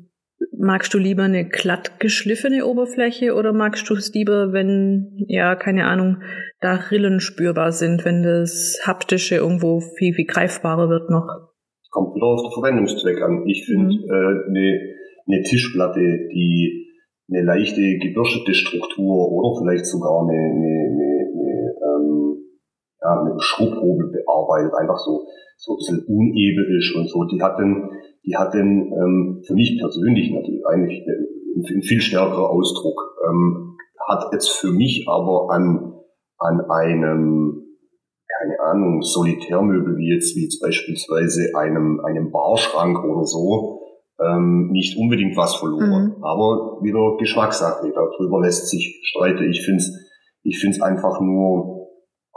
Magst 0.63 0.93
du 0.93 0.98
lieber 0.98 1.24
eine 1.24 1.43
glatt 1.43 2.00
geschliffene 2.00 2.65
Oberfläche 2.65 3.36
oder 3.36 3.51
magst 3.51 3.89
du 3.89 3.96
es 3.96 4.13
lieber, 4.13 4.53
wenn, 4.53 5.12
ja, 5.27 5.55
keine 5.55 5.88
Ahnung, 5.88 6.22
da 6.62 6.75
Rillen 6.75 7.20
spürbar 7.20 7.74
sind, 7.74 8.05
wenn 8.05 8.24
das 8.24 8.79
Haptische 8.88 9.36
irgendwo 9.36 9.82
viel, 9.82 10.13
viel 10.13 10.25
greifbarer 10.25 10.88
wird 10.88 11.10
noch? 11.10 11.27
Kommt 11.91 12.15
wieder 12.15 12.27
auf 12.27 12.43
den 12.43 12.51
Verwendungszweck 12.53 13.22
an. 13.22 13.43
Ich 13.46 13.65
finde, 13.65 13.93
mhm. 13.93 14.10
äh, 14.10 14.48
eine, 14.48 14.79
eine 15.27 15.43
Tischplatte, 15.43 16.00
die 16.00 16.88
eine 17.29 17.43
leichte 17.43 17.98
gebürstete 17.98 18.53
Struktur 18.53 19.34
oder 19.34 19.60
vielleicht 19.60 19.86
sogar 19.86 20.22
eine, 20.22 20.32
eine, 20.32 20.75
eine, 20.93 21.27
eine 21.34 21.74
ähm, 21.84 22.38
ja, 23.01 23.22
mit 23.22 23.32
einem 23.32 23.39
Schrubhobel 23.41 24.12
bearbeitet, 24.13 24.72
einfach 24.79 24.98
so, 24.98 25.27
so 25.58 25.74
ein 25.74 25.77
bisschen 25.77 26.05
uneben 26.08 26.77
ist 26.79 26.96
und 26.96 27.10
so. 27.10 27.25
Die 27.25 27.41
hatten, 27.41 27.89
die 28.25 28.35
hatten 28.35 28.91
ähm, 28.91 29.43
für 29.45 29.53
mich 29.53 29.77
persönlich 29.79 30.31
natürlich 30.31 30.65
eigentlich 30.65 31.03
ein, 31.07 31.77
ein 31.77 31.81
viel 31.81 32.01
stärkerer 32.01 32.49
Ausdruck. 32.49 33.15
Ähm, 33.27 33.77
hat 34.07 34.33
jetzt 34.33 34.49
für 34.49 34.71
mich 34.71 35.05
aber 35.07 35.49
an, 35.51 35.93
an 36.37 36.61
einem, 36.69 37.63
keine 38.27 38.59
Ahnung, 38.71 39.01
Solitärmöbel 39.01 39.97
wie 39.97 40.13
jetzt, 40.13 40.35
wie 40.35 40.43
jetzt 40.43 40.61
beispielsweise 40.61 41.51
einem, 41.55 42.01
einem 42.01 42.31
Barschrank 42.31 43.03
oder 43.03 43.23
so, 43.23 43.81
ähm, 44.19 44.69
nicht 44.71 44.97
unbedingt 44.97 45.37
was 45.37 45.55
verloren. 45.55 46.15
Mhm. 46.17 46.23
Aber 46.23 46.79
wieder 46.81 47.17
Geschmackssache, 47.17 47.91
darüber 47.93 48.41
lässt 48.41 48.69
sich 48.69 49.01
streiten. 49.03 49.49
Ich 49.49 49.63
finde 49.63 49.77
es 49.77 50.03
ich 50.43 50.59
find's 50.59 50.81
einfach 50.81 51.21
nur, 51.21 51.87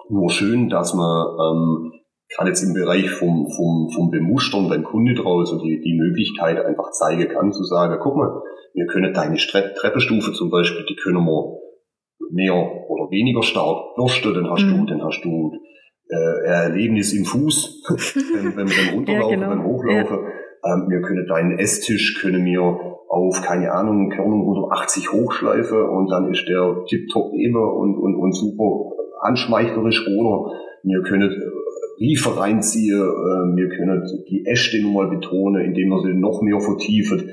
nur 0.09 0.31
schön, 0.31 0.69
dass 0.69 0.95
man 0.95 1.27
ähm, 1.41 1.93
gerade 2.29 2.51
jetzt 2.51 2.63
im 2.63 2.75
Bereich 2.75 3.11
vom, 3.11 3.49
vom, 3.51 3.91
vom 3.95 4.11
Bemustern 4.11 4.69
beim 4.69 4.85
Kunde 4.85 5.15
draußen 5.15 5.59
die, 5.61 5.81
die 5.81 5.97
Möglichkeit 5.97 6.65
einfach 6.65 6.91
zeigen 6.91 7.29
kann, 7.29 7.53
zu 7.53 7.63
sagen, 7.65 7.99
guck 8.03 8.17
mal, 8.17 8.43
wir 8.75 8.87
können 8.87 9.15
deine 9.15 9.37
Treppenstufe 9.37 10.33
zum 10.33 10.51
Beispiel, 10.51 10.85
die 10.87 10.97
können 10.97 11.25
wir 11.25 11.59
mehr 12.31 12.55
oder 12.55 13.11
weniger 13.11 13.43
stark 13.43 13.95
bürsten, 13.95 14.35
dann 14.35 14.51
hast 14.51 14.65
mhm. 14.65 14.87
du, 14.87 14.87
dann 14.87 15.05
hast 15.05 15.23
du 15.23 15.53
äh, 16.09 16.47
Erlebnis 16.47 17.13
im 17.13 17.25
Fuß, 17.25 17.85
wenn, 18.35 18.57
wenn, 18.57 18.67
beim 18.67 18.95
Runterlaufen, 18.95 19.41
ja, 19.41 19.49
genau. 19.49 19.49
beim 19.49 19.65
Hochlaufen. 19.65 20.17
Ja. 20.17 20.75
Ähm, 20.75 20.89
wir 20.89 21.01
können 21.03 21.27
deinen 21.29 21.59
Esstisch, 21.59 22.19
können 22.21 22.45
wir 22.45 22.61
auf, 23.09 23.41
keine 23.43 23.73
Ahnung, 23.73 24.11
Körnung 24.11 24.41
180 24.41 25.13
hochschleifen 25.13 25.89
und 25.89 26.11
dann 26.11 26.31
ist 26.31 26.47
der 26.49 26.85
tipptopp 26.89 27.33
eben 27.35 27.57
und, 27.57 27.97
und, 27.99 28.17
und 28.17 28.33
super 28.33 28.91
anschmeichlerisch 29.21 30.07
oder 30.07 30.53
wir 30.83 31.03
können 31.03 31.31
Riefer 31.99 32.37
reinziehe, 32.37 32.97
äh, 32.97 33.57
wir 33.57 33.69
können 33.71 34.03
die 34.29 34.45
Äste 34.47 34.83
nochmal 34.83 35.09
betonen, 35.09 35.65
indem 35.65 35.89
wir 35.89 36.03
sie 36.03 36.15
noch 36.15 36.43
mehr 36.43 36.61
vertiefen. 36.61 37.31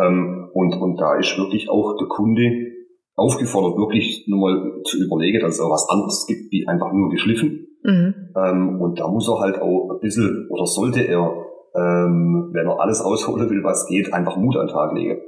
Ähm, 0.00 0.48
und, 0.52 0.74
und 0.74 1.00
da 1.00 1.18
ist 1.18 1.36
wirklich 1.38 1.68
auch 1.68 1.96
der 1.98 2.08
Kunde 2.08 2.70
aufgefordert, 3.16 3.76
wirklich 3.76 4.26
nochmal 4.28 4.82
zu 4.84 5.02
überlegen, 5.02 5.40
dass 5.40 5.54
es 5.54 5.60
auch 5.60 5.70
was 5.70 5.88
anderes 5.88 6.26
gibt, 6.26 6.52
wie 6.52 6.66
einfach 6.66 6.92
nur 6.92 7.10
geschliffen. 7.10 7.66
Mhm. 7.82 8.14
Ähm, 8.36 8.80
und 8.80 8.98
da 8.98 9.08
muss 9.08 9.28
er 9.28 9.40
halt 9.40 9.60
auch 9.60 9.90
ein 9.90 10.00
bisschen, 10.00 10.46
oder 10.50 10.66
sollte 10.66 11.00
er, 11.00 11.32
ähm, 11.74 12.50
wenn 12.52 12.66
er 12.66 12.80
alles 12.80 13.00
ausholen 13.00 13.48
will, 13.50 13.62
was 13.62 13.86
geht, 13.88 14.12
einfach 14.12 14.36
Mut 14.36 14.56
an 14.56 14.66
den 14.66 14.72
Tag 14.72 14.94
legen. 14.94 15.20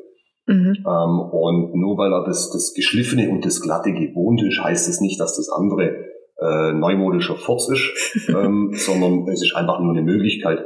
Mhm. 0.47 0.77
Ähm, 0.87 1.21
und 1.21 1.75
nur 1.75 1.97
weil 1.99 2.12
er 2.12 2.25
das, 2.25 2.51
das 2.51 2.75
Geschliffene 2.75 3.31
und 3.31 3.45
das 3.45 3.61
Glatte 3.61 3.93
gewohnt 3.93 4.43
ist, 4.43 4.62
heißt 4.62 4.89
es 4.89 4.97
das 4.97 5.01
nicht, 5.01 5.21
dass 5.21 5.37
das 5.37 5.49
andere 5.49 6.12
äh, 6.42 6.72
neumodischer 6.72 7.37
Furz 7.37 7.68
ist, 7.70 8.28
ähm, 8.28 8.70
sondern 8.72 9.28
es 9.28 9.42
ist 9.42 9.54
einfach 9.54 9.80
nur 9.80 9.92
eine 9.92 10.02
Möglichkeit, 10.02 10.64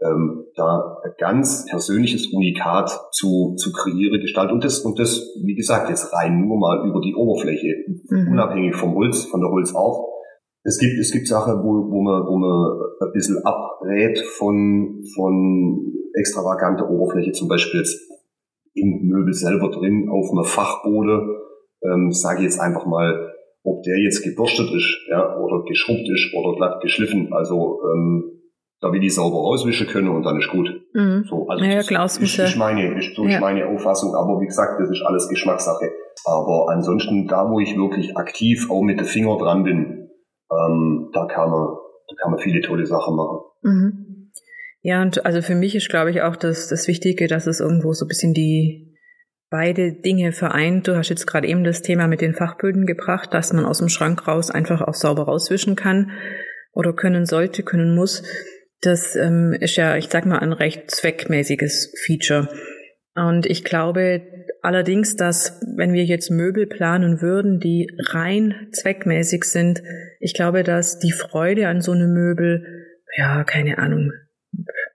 ähm, 0.00 0.46
da 0.56 0.98
ein 1.04 1.12
ganz 1.18 1.66
persönliches 1.70 2.32
Unikat 2.32 2.90
zu, 3.12 3.54
zu 3.56 3.72
kreieren, 3.72 4.20
gestalten. 4.20 4.54
Und 4.54 4.64
das, 4.64 4.80
und 4.80 4.98
das, 4.98 5.20
wie 5.44 5.54
gesagt, 5.54 5.88
jetzt 5.90 6.12
rein 6.12 6.40
nur 6.40 6.58
mal 6.58 6.86
über 6.88 7.00
die 7.00 7.14
Oberfläche, 7.14 7.84
mhm. 8.08 8.32
unabhängig 8.32 8.74
vom 8.74 8.94
Holz, 8.94 9.24
von 9.24 9.40
der 9.40 9.50
Holzart. 9.50 9.96
Es 10.64 10.78
gibt, 10.78 10.98
es 10.98 11.10
gibt 11.12 11.26
Sachen, 11.26 11.62
wo, 11.62 11.90
wo 11.90 12.02
man, 12.02 12.22
wo 12.26 12.36
man 12.36 12.80
ein 13.00 13.12
bisschen 13.12 13.38
abrät 13.44 14.18
von, 14.38 15.02
von 15.14 15.92
extravaganter 16.14 16.88
Oberfläche, 16.88 17.32
zum 17.32 17.48
Beispiel 17.48 17.80
jetzt 17.80 17.98
im 18.74 19.02
Möbel 19.02 19.32
selber 19.32 19.70
drin, 19.70 20.08
auf 20.10 20.30
einer 20.30 20.44
Fachbode, 20.44 21.20
ähm, 21.84 22.12
sage 22.12 22.38
ich 22.38 22.44
jetzt 22.44 22.60
einfach 22.60 22.86
mal, 22.86 23.31
ob 23.64 23.82
der 23.82 23.98
jetzt 23.98 24.22
gebürstet 24.22 24.72
ist, 24.74 24.98
ja, 25.08 25.36
oder 25.38 25.64
geschrubbt 25.64 26.08
ist 26.08 26.34
oder 26.34 26.56
glatt 26.56 26.82
geschliffen. 26.82 27.32
Also 27.32 27.80
ähm, 27.92 28.42
da 28.80 28.92
will 28.92 29.02
ich 29.04 29.14
sauber 29.14 29.36
rauswischen 29.36 29.86
können 29.86 30.08
und 30.08 30.24
dann 30.24 30.38
ist 30.38 30.50
gut. 30.50 30.68
Mhm. 30.92 31.24
So, 31.28 31.46
also 31.48 31.64
ja, 31.64 31.82
das 31.82 32.18
ist, 32.18 32.38
ist, 32.38 32.56
meine, 32.56 32.98
ist 32.98 33.14
so 33.14 33.26
ja. 33.26 33.38
meine 33.38 33.68
Auffassung, 33.68 34.14
aber 34.14 34.40
wie 34.40 34.46
gesagt, 34.46 34.80
das 34.80 34.90
ist 34.90 35.02
alles 35.02 35.28
Geschmackssache. 35.28 35.92
Aber 36.24 36.66
ansonsten, 36.70 37.28
da 37.28 37.48
wo 37.48 37.60
ich 37.60 37.76
wirklich 37.76 38.16
aktiv 38.16 38.68
auch 38.70 38.82
mit 38.82 38.98
den 38.98 39.06
Finger 39.06 39.38
dran 39.38 39.62
bin, 39.62 40.08
ähm, 40.50 41.10
da 41.12 41.26
kann 41.26 41.50
man, 41.50 41.68
da 42.08 42.14
kann 42.20 42.32
man 42.32 42.40
viele 42.40 42.60
tolle 42.60 42.84
Sachen 42.84 43.14
machen. 43.14 43.38
Mhm. 43.62 44.30
Ja, 44.80 45.00
und 45.02 45.24
also 45.24 45.42
für 45.42 45.54
mich 45.54 45.76
ist, 45.76 45.88
glaube 45.88 46.10
ich, 46.10 46.22
auch 46.22 46.34
das, 46.34 46.66
das 46.66 46.88
Wichtige, 46.88 47.28
dass 47.28 47.46
es 47.46 47.60
irgendwo 47.60 47.92
so 47.92 48.04
ein 48.04 48.08
bisschen 48.08 48.34
die, 48.34 48.91
beide 49.52 49.92
Dinge 49.92 50.32
vereint. 50.32 50.88
Du 50.88 50.96
hast 50.96 51.10
jetzt 51.10 51.26
gerade 51.26 51.46
eben 51.46 51.62
das 51.62 51.82
Thema 51.82 52.08
mit 52.08 52.22
den 52.22 52.34
Fachböden 52.34 52.86
gebracht, 52.86 53.32
dass 53.32 53.52
man 53.52 53.66
aus 53.66 53.78
dem 53.78 53.90
Schrank 53.90 54.26
raus 54.26 54.50
einfach 54.50 54.80
auch 54.80 54.94
sauber 54.94 55.24
rauswischen 55.24 55.76
kann 55.76 56.10
oder 56.72 56.94
können 56.94 57.26
sollte, 57.26 57.62
können 57.62 57.94
muss. 57.94 58.24
Das 58.80 59.14
ähm, 59.14 59.54
ist 59.60 59.76
ja, 59.76 59.96
ich 59.96 60.08
sag 60.08 60.26
mal, 60.26 60.40
ein 60.40 60.54
recht 60.54 60.90
zweckmäßiges 60.90 61.94
Feature. 62.04 62.48
Und 63.14 63.44
ich 63.44 63.62
glaube 63.62 64.22
allerdings, 64.62 65.16
dass 65.16 65.60
wenn 65.76 65.92
wir 65.92 66.04
jetzt 66.04 66.30
Möbel 66.30 66.66
planen 66.66 67.20
würden, 67.20 67.60
die 67.60 67.90
rein 68.10 68.68
zweckmäßig 68.72 69.44
sind, 69.44 69.82
ich 70.18 70.32
glaube, 70.32 70.62
dass 70.62 70.98
die 70.98 71.12
Freude 71.12 71.68
an 71.68 71.82
so 71.82 71.92
einem 71.92 72.14
Möbel, 72.14 72.64
ja, 73.16 73.44
keine 73.44 73.76
Ahnung, 73.76 74.12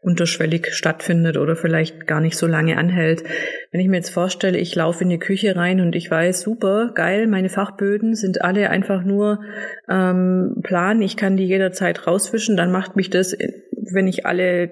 unterschwellig 0.02 0.74
stattfindet 0.74 1.38
oder 1.38 1.56
vielleicht 1.56 2.08
gar 2.08 2.22
nicht 2.22 2.38
so 2.38 2.48
lange 2.48 2.78
anhält. 2.78 3.24
Wenn 3.72 3.82
ich 3.82 3.88
mir 3.88 3.98
jetzt 3.98 4.12
vorstelle, 4.12 4.58
ich 4.58 4.76
laufe 4.76 5.04
in 5.04 5.10
die 5.10 5.20
Küche 5.20 5.56
rein 5.56 5.82
und 5.82 5.96
ich 5.96 6.10
weiß, 6.10 6.42
super, 6.42 6.92
geil, 6.94 7.28
meine 7.28 7.50
Fachböden 7.50 8.16
sind 8.16 8.42
alle 8.42 8.70
einfach 8.70 9.04
nur 9.04 9.42
ähm, 9.90 10.62
plan, 10.64 11.02
ich 11.02 11.18
kann 11.18 11.38
die 11.38 11.46
jederzeit 11.46 12.08
rauswischen, 12.08 12.58
dann 12.58 12.72
macht 12.72 12.96
mich 12.96 13.10
das, 13.10 13.36
wenn 13.72 14.08
ich 14.08 14.26
alle 14.26 14.72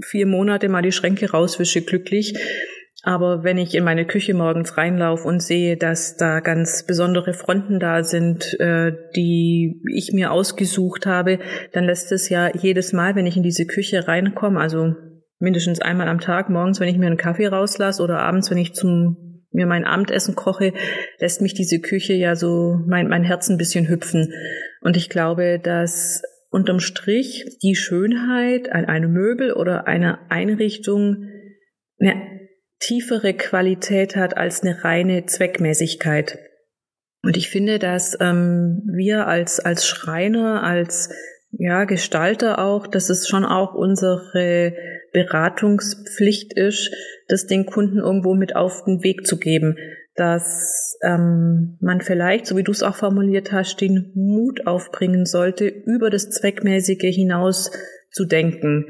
vier 0.00 0.26
Monate 0.26 0.68
mal 0.68 0.82
die 0.82 0.92
Schränke 0.92 1.30
rauswische, 1.30 1.82
glücklich. 1.82 2.34
Aber 3.04 3.42
wenn 3.42 3.58
ich 3.58 3.74
in 3.74 3.82
meine 3.82 4.06
Küche 4.06 4.32
morgens 4.32 4.76
reinlaufe 4.76 5.26
und 5.26 5.42
sehe, 5.42 5.76
dass 5.76 6.16
da 6.16 6.38
ganz 6.40 6.86
besondere 6.86 7.34
Fronten 7.34 7.80
da 7.80 8.04
sind, 8.04 8.58
äh, 8.60 8.92
die 9.16 9.82
ich 9.92 10.12
mir 10.12 10.30
ausgesucht 10.30 11.04
habe, 11.06 11.40
dann 11.72 11.84
lässt 11.84 12.12
es 12.12 12.28
ja 12.28 12.50
jedes 12.54 12.92
Mal, 12.92 13.16
wenn 13.16 13.26
ich 13.26 13.36
in 13.36 13.42
diese 13.42 13.66
Küche 13.66 14.06
reinkomme, 14.06 14.60
also 14.60 14.94
mindestens 15.40 15.80
einmal 15.80 16.06
am 16.08 16.20
Tag, 16.20 16.48
morgens, 16.48 16.78
wenn 16.78 16.88
ich 16.88 16.98
mir 16.98 17.06
einen 17.06 17.16
Kaffee 17.16 17.48
rauslasse 17.48 18.02
oder 18.02 18.20
abends, 18.20 18.50
wenn 18.50 18.58
ich 18.58 18.74
zum 18.74 19.16
mir 19.54 19.66
mein 19.66 19.84
Abendessen 19.84 20.34
koche, 20.34 20.72
lässt 21.18 21.42
mich 21.42 21.54
diese 21.54 21.80
Küche 21.80 22.14
ja 22.14 22.36
so 22.36 22.80
mein, 22.86 23.08
mein 23.08 23.22
Herz 23.24 23.50
ein 23.50 23.58
bisschen 23.58 23.88
hüpfen. 23.88 24.32
Und 24.80 24.96
ich 24.96 25.10
glaube, 25.10 25.60
dass 25.62 26.22
unterm 26.50 26.80
Strich 26.80 27.58
die 27.62 27.74
Schönheit 27.74 28.72
an 28.72 28.86
einem 28.86 29.12
Möbel 29.12 29.52
oder 29.52 29.86
einer 29.86 30.20
Einrichtung 30.30 31.28
ja, 31.98 32.14
tiefere 32.82 33.34
Qualität 33.34 34.16
hat 34.16 34.36
als 34.36 34.62
eine 34.62 34.84
reine 34.84 35.26
Zweckmäßigkeit. 35.26 36.38
Und 37.22 37.36
ich 37.36 37.48
finde, 37.48 37.78
dass 37.78 38.16
ähm, 38.20 38.82
wir 38.92 39.28
als, 39.28 39.60
als 39.60 39.86
Schreiner, 39.86 40.62
als 40.64 41.10
ja, 41.52 41.84
Gestalter 41.84 42.58
auch, 42.58 42.86
dass 42.86 43.10
es 43.10 43.28
schon 43.28 43.44
auch 43.44 43.74
unsere 43.74 44.74
Beratungspflicht 45.12 46.54
ist, 46.54 46.90
das 47.28 47.46
den 47.46 47.66
Kunden 47.66 47.98
irgendwo 47.98 48.34
mit 48.34 48.56
auf 48.56 48.84
den 48.84 49.04
Weg 49.04 49.26
zu 49.26 49.38
geben, 49.38 49.76
dass 50.16 50.98
ähm, 51.02 51.78
man 51.80 52.00
vielleicht, 52.00 52.46
so 52.46 52.56
wie 52.56 52.64
du 52.64 52.72
es 52.72 52.82
auch 52.82 52.96
formuliert 52.96 53.52
hast, 53.52 53.80
den 53.80 54.10
Mut 54.14 54.66
aufbringen 54.66 55.24
sollte, 55.24 55.66
über 55.68 56.10
das 56.10 56.30
Zweckmäßige 56.30 57.14
hinaus 57.14 57.70
zu 58.10 58.24
denken 58.24 58.86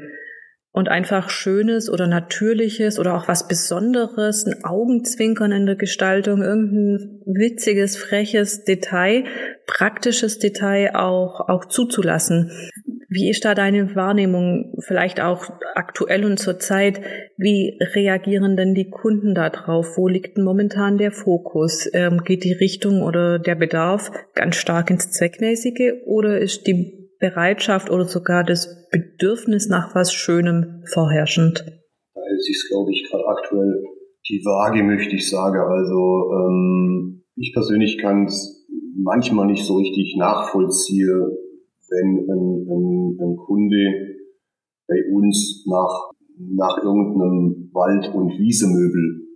und 0.73 0.89
einfach 0.89 1.29
Schönes 1.29 1.87
oder 1.89 2.07
Natürliches 2.07 2.97
oder 2.99 3.15
auch 3.15 3.27
was 3.27 3.47
Besonderes, 3.47 4.45
ein 4.47 4.65
Augenzwinkern 4.65 5.51
in 5.51 5.67
der 5.67 5.75
Gestaltung, 5.75 6.41
irgendein 6.41 7.21
witziges, 7.25 7.95
freches 7.95 8.63
Detail, 8.63 9.23
praktisches 9.67 10.39
Detail 10.39 10.95
auch, 10.95 11.47
auch 11.47 11.65
zuzulassen. 11.65 12.51
Wie 13.07 13.29
ist 13.29 13.45
da 13.45 13.53
deine 13.53 13.95
Wahrnehmung, 13.95 14.73
vielleicht 14.79 15.21
auch 15.21 15.47
aktuell 15.75 16.25
und 16.25 16.39
zur 16.39 16.57
Zeit? 16.57 16.99
Wie 17.37 17.77
reagieren 17.93 18.57
denn 18.57 18.73
die 18.73 18.89
Kunden 18.89 19.35
da 19.35 19.51
drauf? 19.51 19.97
Wo 19.97 20.07
liegt 20.07 20.39
momentan 20.39 20.97
der 20.97 21.11
Fokus? 21.11 21.87
Ähm, 21.93 22.23
geht 22.25 22.43
die 22.43 22.53
Richtung 22.53 23.03
oder 23.03 23.37
der 23.37 23.53
Bedarf 23.53 24.11
ganz 24.33 24.55
stark 24.55 24.89
ins 24.89 25.11
Zweckmäßige 25.11 25.93
oder 26.07 26.39
ist 26.39 26.65
die 26.65 27.02
Bereitschaft 27.23 27.89
oder 27.89 28.03
sogar 28.03 28.43
das 28.43 28.89
Bedürfnis 28.91 29.69
nach 29.69 29.95
was 29.95 30.13
Schönem 30.13 30.83
vorherrschend? 30.93 31.63
Da 32.13 32.21
hält 32.21 32.43
sich, 32.43 32.65
glaube 32.69 32.91
ich, 32.91 33.09
gerade 33.09 33.25
aktuell 33.25 33.81
die 34.27 34.43
Waage, 34.43 34.83
möchte 34.83 35.15
ich 35.15 35.29
sagen. 35.29 35.57
Also 35.57 36.33
ähm, 36.33 37.23
ich 37.37 37.53
persönlich 37.53 37.97
kann 37.97 38.25
es 38.25 38.67
manchmal 38.97 39.47
nicht 39.47 39.63
so 39.63 39.77
richtig 39.77 40.17
nachvollziehen, 40.17 41.31
wenn 41.89 42.29
ein, 42.29 42.67
ein, 42.67 43.17
ein 43.21 43.37
Kunde 43.37 44.17
bei 44.89 44.99
uns 45.09 45.65
nach, 45.65 46.11
nach 46.37 46.83
irgendeinem 46.83 47.69
Wald- 47.71 48.13
und 48.13 48.37
Wiesemöbel 48.37 49.27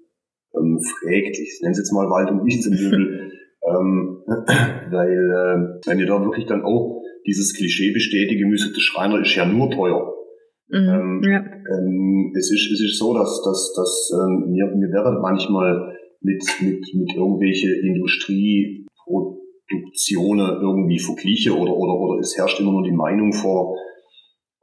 ähm, 0.57 0.81
fragt. 0.81 1.39
Ich 1.39 1.59
nenne 1.61 1.71
es 1.71 1.77
jetzt 1.77 1.93
mal 1.93 2.09
Wald- 2.09 2.31
und 2.31 2.45
Wiesemöbel, 2.45 3.31
ähm, 3.65 4.23
weil 4.91 5.09
äh, 5.09 5.87
wenn 5.87 5.99
ihr 5.99 6.05
da 6.05 6.21
wirklich 6.21 6.47
dann 6.47 6.65
auch 6.65 6.96
dieses 7.27 7.53
Klischee 7.53 7.91
bestätigen 7.91 8.49
müssen, 8.49 8.73
der 8.73 8.81
Schreiner 8.81 9.21
ist 9.21 9.35
ja 9.35 9.45
nur 9.45 9.69
teuer. 9.69 10.17
Mhm, 10.69 10.77
ähm, 10.77 11.21
ja. 11.23 11.39
ähm, 11.39 12.33
es, 12.35 12.51
ist, 12.51 12.69
es 12.71 12.81
ist 12.81 12.97
so, 12.97 13.13
dass, 13.13 13.41
dass, 13.43 13.73
dass 13.75 14.11
ähm, 14.13 14.51
mir, 14.51 14.65
mir 14.75 14.91
wäre 14.91 15.19
manchmal 15.21 15.95
mit, 16.21 16.43
mit, 16.61 16.83
mit 16.93 17.13
irgendwelche 17.15 17.73
Industrieproduktionen 17.73 20.61
irgendwie 20.61 20.99
vergleiche 20.99 21.55
oder, 21.55 21.75
oder, 21.75 21.93
oder 21.93 22.19
es 22.19 22.37
herrscht 22.37 22.59
immer 22.59 22.71
nur 22.71 22.83
die 22.83 22.91
Meinung 22.91 23.31
vor, 23.31 23.77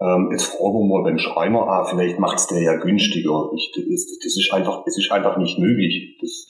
ähm, 0.00 0.28
jetzt 0.32 0.46
fragen 0.46 0.74
wir 0.74 0.84
mal 0.84 1.04
beim 1.04 1.18
Schreiner, 1.18 1.60
ah, 1.60 1.84
vielleicht 1.84 2.18
macht's 2.18 2.48
der 2.48 2.60
ja 2.60 2.74
günstiger. 2.76 3.52
Ich, 3.56 3.70
das, 3.74 4.18
das 4.22 4.36
ist 4.36 4.52
einfach, 4.52 4.84
das 4.84 4.98
ist 4.98 5.10
einfach 5.10 5.38
nicht 5.38 5.58
möglich. 5.58 6.18
Das, 6.20 6.46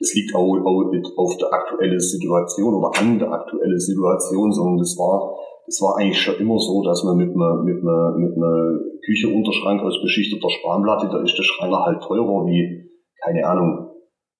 das 0.00 0.12
liegt 0.14 0.34
auch, 0.34 0.42
auch 0.42 0.92
auf 1.16 1.36
der 1.38 1.52
aktuellen 1.52 2.00
Situation 2.00 2.74
oder 2.74 2.90
an 3.00 3.18
der 3.18 3.32
aktuellen 3.32 3.78
Situation, 3.78 4.52
sondern 4.52 4.78
das 4.78 4.98
war, 4.98 5.34
das 5.68 5.82
war 5.82 5.98
eigentlich 5.98 6.20
schon 6.20 6.36
immer 6.36 6.58
so, 6.58 6.82
dass 6.82 7.04
man 7.04 7.18
mit 7.18 7.28
einer, 7.28 7.62
mit 7.62 7.82
einer, 7.82 8.16
mit 8.16 8.36
einer 8.36 8.80
Kücheunterschrank 9.04 9.82
aus 9.82 10.00
beschichteter 10.00 10.48
Spanplatte, 10.48 11.08
da 11.12 11.20
ist 11.20 11.36
der 11.36 11.42
Schreiner 11.44 11.84
halt 11.84 12.02
teurer 12.02 12.46
wie, 12.46 12.88
keine 13.22 13.46
Ahnung, 13.46 13.90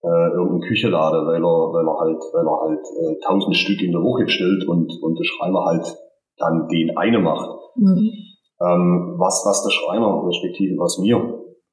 äh, 0.03 0.29
irgendein 0.33 0.69
Küchelade, 0.69 1.27
weil 1.27 1.45
er, 1.45 1.73
weil 1.75 1.87
er 1.87 1.99
halt, 2.01 2.23
weil 2.33 2.47
er 2.47 2.61
halt 2.65 2.81
äh, 2.81 3.21
tausend 3.27 3.57
Stück 3.57 3.83
in 3.83 3.93
der 3.93 4.01
Woche 4.01 4.25
bestellt 4.25 4.67
und, 4.67 4.91
und 5.03 5.19
der 5.19 5.25
Schreiner 5.25 5.65
halt 5.65 5.97
dann 6.39 6.67
den 6.69 6.97
eine 6.97 7.19
macht. 7.19 7.51
Mhm. 7.77 8.09
Ähm, 8.61 9.15
was, 9.19 9.45
was 9.45 9.63
der 9.65 9.71
Schreiner, 9.71 10.25
respektive 10.27 10.79
was 10.79 10.99
wir 11.03 11.19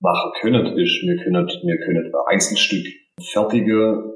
machen 0.01 0.31
können, 0.41 0.65
ist, 0.77 1.01
wir 1.01 1.15
können, 1.24 1.47
wir 1.47 1.77
können 1.77 2.12
Einzelstück 2.27 2.85
fertige 3.21 4.14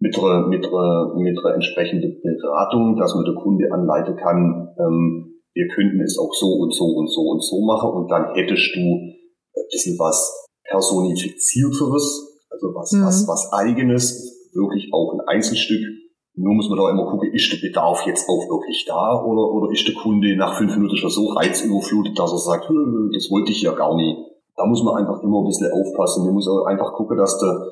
mit 0.00 0.18
einer, 0.18 0.48
mit 0.48 0.66
einer, 0.66 1.14
mit 1.14 1.38
einer 1.38 1.54
entsprechenden 1.54 2.20
Beratung, 2.22 2.96
dass 2.96 3.14
man 3.14 3.24
der 3.24 3.34
Kunde 3.34 3.70
anleiten 3.70 4.16
kann, 4.16 4.74
ähm, 4.78 5.30
wir 5.52 5.68
könnten 5.68 6.00
es 6.00 6.18
auch 6.18 6.32
so 6.32 6.46
und 6.54 6.74
so 6.74 6.84
und 6.84 7.08
so 7.10 7.22
und 7.22 7.44
so 7.44 7.60
machen 7.60 7.90
und 7.90 8.10
dann 8.10 8.34
hättest 8.34 8.74
du 8.74 8.80
ein 8.80 9.66
bisschen 9.70 9.98
was 9.98 10.48
personifizierteres, 10.64 12.40
also 12.50 12.74
was, 12.74 12.92
mhm. 12.92 13.04
was, 13.04 13.28
was 13.28 13.52
eigenes, 13.52 14.48
wirklich 14.54 14.92
auch 14.92 15.12
ein 15.14 15.20
Einzelstück. 15.26 15.82
Nur 16.34 16.54
muss 16.54 16.70
man 16.70 16.78
da 16.78 16.90
immer 16.90 17.10
gucken, 17.10 17.32
ist 17.34 17.52
der 17.52 17.58
Bedarf 17.58 18.06
jetzt 18.06 18.28
auch 18.28 18.48
wirklich 18.48 18.86
da 18.86 19.22
oder, 19.22 19.52
oder 19.52 19.72
ist 19.72 19.86
der 19.86 19.94
Kunde 19.94 20.34
nach 20.36 20.56
fünf 20.56 20.74
Minuten 20.76 20.96
schon 20.96 21.10
so 21.10 21.26
reizüberflutet, 21.26 22.18
dass 22.18 22.32
er 22.32 22.38
sagt, 22.38 22.64
das 22.64 23.30
wollte 23.30 23.50
ich 23.50 23.60
ja 23.62 23.72
gar 23.72 23.94
nicht. 23.96 24.16
Da 24.56 24.64
muss 24.64 24.82
man 24.82 24.96
einfach 24.96 25.22
immer 25.22 25.40
ein 25.40 25.46
bisschen 25.46 25.70
aufpassen. 25.72 26.24
Man 26.24 26.34
muss 26.34 26.48
auch 26.48 26.64
einfach 26.64 26.94
gucken, 26.94 27.18
dass 27.18 27.38
der, 27.38 27.66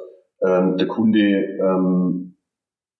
ähm, 0.47 0.76
der 0.76 0.88
Kunde 0.88 1.21
ähm, 1.21 2.37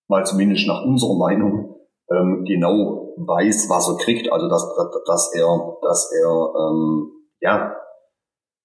mal 0.09 0.25
zumindest 0.25 0.67
nach 0.67 0.85
unserer 0.85 1.17
Meinung 1.19 1.77
ähm, 2.11 2.45
genau 2.47 3.15
weiß, 3.17 3.69
was 3.69 3.89
er 3.89 3.97
kriegt. 3.97 4.33
Also 4.33 4.49
dass, 4.49 4.65
dass 5.07 5.35
er, 5.35 5.77
dass 5.83 6.13
er 6.13 6.55
ähm, 6.59 7.13
ja 7.41 7.75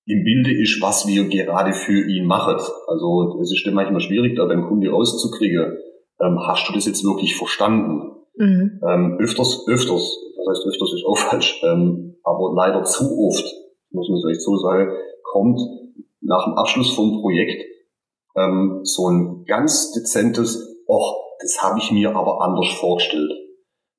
im 0.05 0.23
Bilde 0.23 0.51
ist, 0.61 0.81
was 0.81 1.07
wir 1.07 1.29
gerade 1.29 1.73
für 1.73 2.07
ihn 2.07 2.25
machen. 2.25 2.55
Also 2.87 3.39
es 3.41 3.53
ist 3.53 3.65
manchmal 3.73 4.01
schwierig, 4.01 4.35
da 4.35 4.45
beim 4.45 4.67
Kunde 4.67 4.89
rauszukriegen, 4.89 5.77
ähm, 6.21 6.39
hast 6.45 6.67
du 6.69 6.73
das 6.73 6.85
jetzt 6.85 7.03
wirklich 7.03 7.35
verstanden? 7.35 8.11
Mhm. 8.35 8.81
Ähm, 8.87 9.17
öfters, 9.19 9.65
öfters, 9.67 10.17
das 10.35 10.47
heißt 10.49 10.67
öfters 10.67 10.93
ist 10.93 11.05
auch 11.05 11.17
falsch, 11.17 11.61
ähm, 11.63 12.15
aber 12.23 12.53
leider 12.55 12.83
zu 12.83 13.03
oft, 13.17 13.45
muss 13.91 14.09
man 14.09 14.21
vielleicht 14.21 14.41
so 14.41 14.57
sagen, 14.57 14.91
kommt 15.23 15.59
nach 16.21 16.45
dem 16.45 16.55
Abschluss 16.55 16.93
vom 16.93 17.21
Projekt 17.21 17.63
ähm, 18.35 18.79
so 18.83 19.09
ein 19.09 19.45
ganz 19.45 19.91
dezentes, 19.91 20.57
ach, 20.89 21.13
das 21.41 21.61
habe 21.61 21.79
ich 21.79 21.91
mir 21.91 22.15
aber 22.15 22.41
anders 22.41 22.69
vorgestellt. 22.79 23.31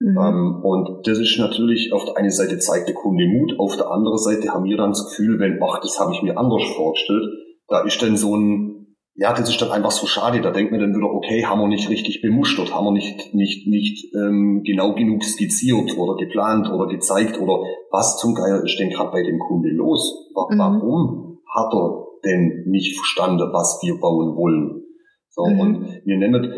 Mhm. 0.00 0.18
Ähm, 0.18 0.60
und 0.62 1.06
das 1.06 1.18
ist 1.18 1.38
natürlich, 1.38 1.92
auf 1.92 2.04
der 2.04 2.16
einen 2.16 2.30
Seite 2.30 2.58
zeigt 2.58 2.88
der 2.88 2.94
Kunde 2.94 3.26
Mut, 3.26 3.58
auf 3.58 3.76
der 3.76 3.90
anderen 3.90 4.18
Seite 4.18 4.50
haben 4.50 4.64
wir 4.64 4.76
dann 4.76 4.90
das 4.90 5.04
Gefühl, 5.08 5.38
wenn, 5.38 5.60
ach, 5.62 5.80
das 5.80 5.98
habe 6.00 6.12
ich 6.12 6.22
mir 6.22 6.36
anders 6.36 6.64
vorgestellt, 6.76 7.24
da 7.68 7.80
ist 7.80 8.02
dann 8.02 8.16
so 8.16 8.36
ein, 8.36 8.96
ja, 9.16 9.32
das 9.32 9.48
ist 9.48 9.62
dann 9.62 9.70
einfach 9.70 9.92
so 9.92 10.06
schade, 10.06 10.40
da 10.40 10.50
denkt 10.50 10.72
man 10.72 10.80
dann 10.80 10.94
wieder, 10.94 11.06
okay, 11.06 11.46
haben 11.46 11.60
wir 11.60 11.68
nicht 11.68 11.88
richtig 11.88 12.20
bemustert, 12.20 12.74
haben 12.74 12.86
wir 12.86 12.92
nicht, 12.92 13.34
nicht, 13.34 13.68
nicht 13.68 14.12
ähm, 14.14 14.62
genau 14.64 14.94
genug 14.94 15.22
skizziert 15.22 15.96
oder 15.96 16.16
geplant 16.16 16.68
oder 16.70 16.88
gezeigt 16.88 17.40
oder 17.40 17.62
was 17.90 18.18
zum 18.18 18.34
Geier 18.34 18.64
ist 18.64 18.78
denn 18.78 18.90
gerade 18.90 19.12
bei 19.12 19.22
dem 19.22 19.38
Kunde 19.38 19.70
los? 19.70 20.30
Mhm. 20.50 20.58
Warum 20.58 21.38
hat 21.54 21.72
er 21.72 22.03
denn 22.24 22.64
nicht 22.66 22.96
verstanden, 22.96 23.52
was 23.52 23.80
wir 23.82 23.98
bauen 24.00 24.36
wollen? 24.36 24.82
So, 25.30 25.46
mhm. 25.46 25.60
und 25.60 26.00
wir 26.04 26.18
nennen, 26.18 26.52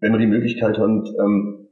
wenn 0.00 0.12
wir 0.12 0.18
die 0.18 0.26
Möglichkeit 0.26 0.78
haben, 0.78 1.04
ähm, 1.20 1.68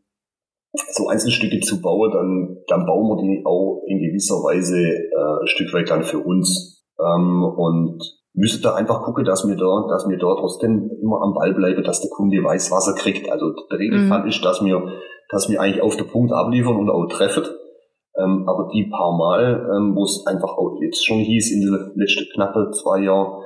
so 0.91 1.09
Einzelstücke 1.09 1.61
zu 1.61 1.81
bauen, 1.81 2.11
dann, 2.13 2.57
dann 2.67 2.87
bauen 2.87 3.09
wir 3.09 3.23
die 3.23 3.43
auch 3.47 3.83
in 3.87 3.99
gewisser 3.99 4.37
Weise 4.37 4.79
äh, 4.79 5.41
ein 5.41 5.47
Stück 5.47 5.73
weit 5.73 5.91
dann 5.91 6.03
für 6.03 6.19
uns. 6.19 6.85
Ähm, 6.99 7.45
und 7.45 8.03
müsste 8.35 8.63
da 8.63 8.75
einfach 8.75 9.03
gucken, 9.03 9.25
dass 9.25 9.47
wir 9.47 9.57
da, 9.57 9.87
dass 9.89 10.09
wir 10.09 10.19
da 10.19 10.35
trotzdem 10.35 10.91
immer 11.01 11.23
am 11.23 11.35
Ball 11.35 11.55
bleiben, 11.55 11.83
dass 11.83 12.01
der 12.01 12.11
Kunde 12.11 12.43
weiß, 12.43 12.71
was 12.71 12.89
er 12.89 12.95
kriegt. 12.95 13.31
Also 13.31 13.53
der 13.71 13.79
Regelfall 13.79 14.23
mhm. 14.23 14.29
ist, 14.29 14.45
dass 14.45 14.63
wir, 14.63 14.83
dass 15.31 15.49
wir 15.49 15.61
eigentlich 15.61 15.83
auf 15.83 15.97
den 15.97 16.07
Punkt 16.07 16.33
abliefern 16.33 16.77
und 16.77 16.91
auch 16.91 17.07
treffen. 17.07 17.45
Ähm, 18.19 18.49
aber 18.49 18.69
die 18.73 18.85
paar 18.85 19.17
Mal, 19.17 19.69
ähm, 19.77 19.95
wo 19.95 20.05
es 20.05 20.25
einfach 20.27 20.57
auch 20.57 20.79
jetzt 20.81 21.05
schon 21.07 21.19
hieß, 21.19 21.53
in 21.53 21.61
den 21.61 21.93
letzten 21.95 22.27
knappe 22.35 22.71
zwei 22.73 23.01
Jahren, 23.01 23.43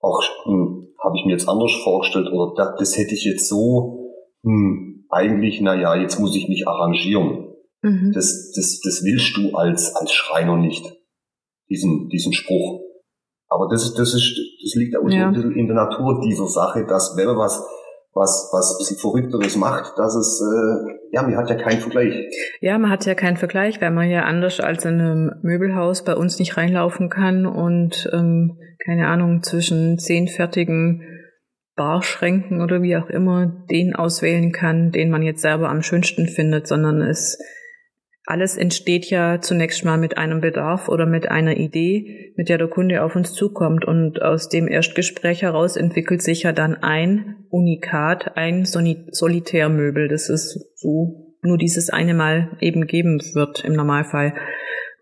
auch 0.00 0.22
hm, 0.44 0.88
habe 1.02 1.16
ich 1.16 1.24
mir 1.24 1.32
jetzt 1.32 1.48
anders 1.48 1.72
vorgestellt 1.82 2.28
oder 2.32 2.52
das, 2.56 2.76
das 2.78 2.98
hätte 2.98 3.14
ich 3.14 3.24
jetzt 3.24 3.48
so, 3.48 4.10
hm, 4.44 5.06
eigentlich, 5.10 5.60
na 5.60 5.74
ja, 5.74 5.94
jetzt 5.96 6.18
muss 6.18 6.36
ich 6.36 6.48
mich 6.48 6.66
arrangieren. 6.66 7.48
Mhm. 7.82 8.12
Das, 8.14 8.52
das, 8.54 8.80
das 8.80 9.02
willst 9.04 9.36
du 9.36 9.56
als, 9.56 9.94
als 9.96 10.12
Schreiner 10.12 10.56
nicht, 10.56 10.84
diesen, 11.68 12.08
diesen 12.08 12.32
Spruch. 12.32 12.80
Aber 13.48 13.68
das 13.68 13.84
ist, 13.84 13.98
das 13.98 14.14
ist, 14.14 14.38
das 14.62 14.74
liegt 14.74 14.96
auch 14.96 15.08
ja. 15.08 15.10
so 15.10 15.16
ein 15.16 15.32
bisschen 15.32 15.56
in 15.56 15.66
der 15.66 15.76
Natur 15.76 16.20
dieser 16.20 16.46
Sache, 16.46 16.86
dass 16.86 17.16
wenn 17.16 17.26
man 17.26 17.36
was 17.36 17.62
was, 18.14 18.50
was 18.52 18.74
ein 18.74 18.78
bisschen 18.78 18.98
Verrückteres 18.98 19.56
macht, 19.56 19.98
dass 19.98 20.14
es, 20.14 20.40
äh, 20.40 20.98
ja, 21.12 21.22
man 21.22 21.36
hat 21.36 21.48
ja 21.48 21.56
keinen 21.56 21.80
Vergleich. 21.80 22.14
Ja, 22.60 22.78
man 22.78 22.90
hat 22.90 23.06
ja 23.06 23.14
keinen 23.14 23.36
Vergleich, 23.36 23.80
weil 23.80 23.90
man 23.90 24.10
ja 24.10 24.22
anders 24.22 24.60
als 24.60 24.84
in 24.84 25.00
einem 25.00 25.32
Möbelhaus 25.42 26.04
bei 26.04 26.14
uns 26.14 26.38
nicht 26.38 26.56
reinlaufen 26.56 27.08
kann 27.08 27.46
und, 27.46 28.10
ähm, 28.12 28.58
keine 28.84 29.06
Ahnung, 29.06 29.42
zwischen 29.42 29.98
zehn 29.98 30.28
fertigen 30.28 31.02
Barschränken 31.74 32.60
oder 32.60 32.82
wie 32.82 32.96
auch 32.96 33.08
immer 33.08 33.46
den 33.70 33.96
auswählen 33.96 34.52
kann, 34.52 34.90
den 34.90 35.08
man 35.08 35.22
jetzt 35.22 35.40
selber 35.40 35.70
am 35.70 35.82
schönsten 35.82 36.26
findet, 36.28 36.66
sondern 36.66 37.00
es 37.00 37.38
alles 38.24 38.56
entsteht 38.56 39.06
ja 39.06 39.40
zunächst 39.40 39.84
mal 39.84 39.98
mit 39.98 40.16
einem 40.16 40.40
Bedarf 40.40 40.88
oder 40.88 41.06
mit 41.06 41.28
einer 41.28 41.56
Idee, 41.56 42.32
mit 42.36 42.48
der 42.48 42.58
der 42.58 42.68
Kunde 42.68 43.02
auf 43.02 43.16
uns 43.16 43.32
zukommt. 43.32 43.84
Und 43.84 44.22
aus 44.22 44.48
dem 44.48 44.68
Erstgespräch 44.68 45.42
heraus 45.42 45.76
entwickelt 45.76 46.22
sich 46.22 46.44
ja 46.44 46.52
dann 46.52 46.74
ein 46.76 47.46
Unikat, 47.50 48.36
ein 48.36 48.64
Solitärmöbel, 48.64 50.08
das 50.08 50.28
es 50.28 50.72
so 50.76 51.34
nur 51.42 51.58
dieses 51.58 51.90
eine 51.90 52.14
Mal 52.14 52.56
eben 52.60 52.86
geben 52.86 53.20
wird 53.34 53.64
im 53.64 53.72
Normalfall. 53.72 54.34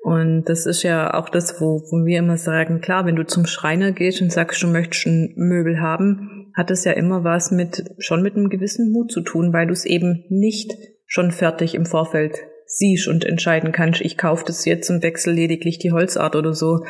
Und 0.03 0.45
das 0.45 0.65
ist 0.65 0.83
ja 0.83 1.13
auch 1.13 1.29
das, 1.29 1.61
wo, 1.61 1.83
wo 1.91 2.07
wir 2.07 2.21
immer 2.21 2.39
sagen, 2.39 2.81
klar, 2.81 3.05
wenn 3.05 3.17
du 3.17 3.27
zum 3.27 3.45
Schreiner 3.45 3.93
gehst 3.93 4.23
und 4.23 4.33
sagst, 4.33 4.63
du 4.63 4.67
möchtest 4.67 5.07
ein 5.07 5.35
Möbel 5.37 5.81
haben, 5.81 6.51
hat 6.57 6.71
es 6.71 6.85
ja 6.85 6.93
immer 6.93 7.23
was 7.23 7.51
mit, 7.51 7.85
schon 7.99 8.23
mit 8.23 8.35
einem 8.35 8.49
gewissen 8.49 8.91
Mut 8.93 9.13
zu 9.13 9.21
tun, 9.21 9.53
weil 9.53 9.67
du 9.67 9.75
es 9.75 9.85
eben 9.85 10.25
nicht 10.31 10.73
schon 11.05 11.33
fertig 11.33 11.75
im 11.75 11.85
Vorfeld 11.85 12.39
siehst 12.71 13.09
und 13.09 13.25
entscheiden 13.25 13.73
kannst, 13.73 14.01
ich 14.01 14.17
kaufe 14.17 14.45
das 14.47 14.65
jetzt 14.65 14.89
und 14.91 15.03
wechsle 15.03 15.33
lediglich 15.33 15.79
die 15.79 15.93
Holzart 15.93 16.37
oder 16.37 16.55
so, 16.55 16.85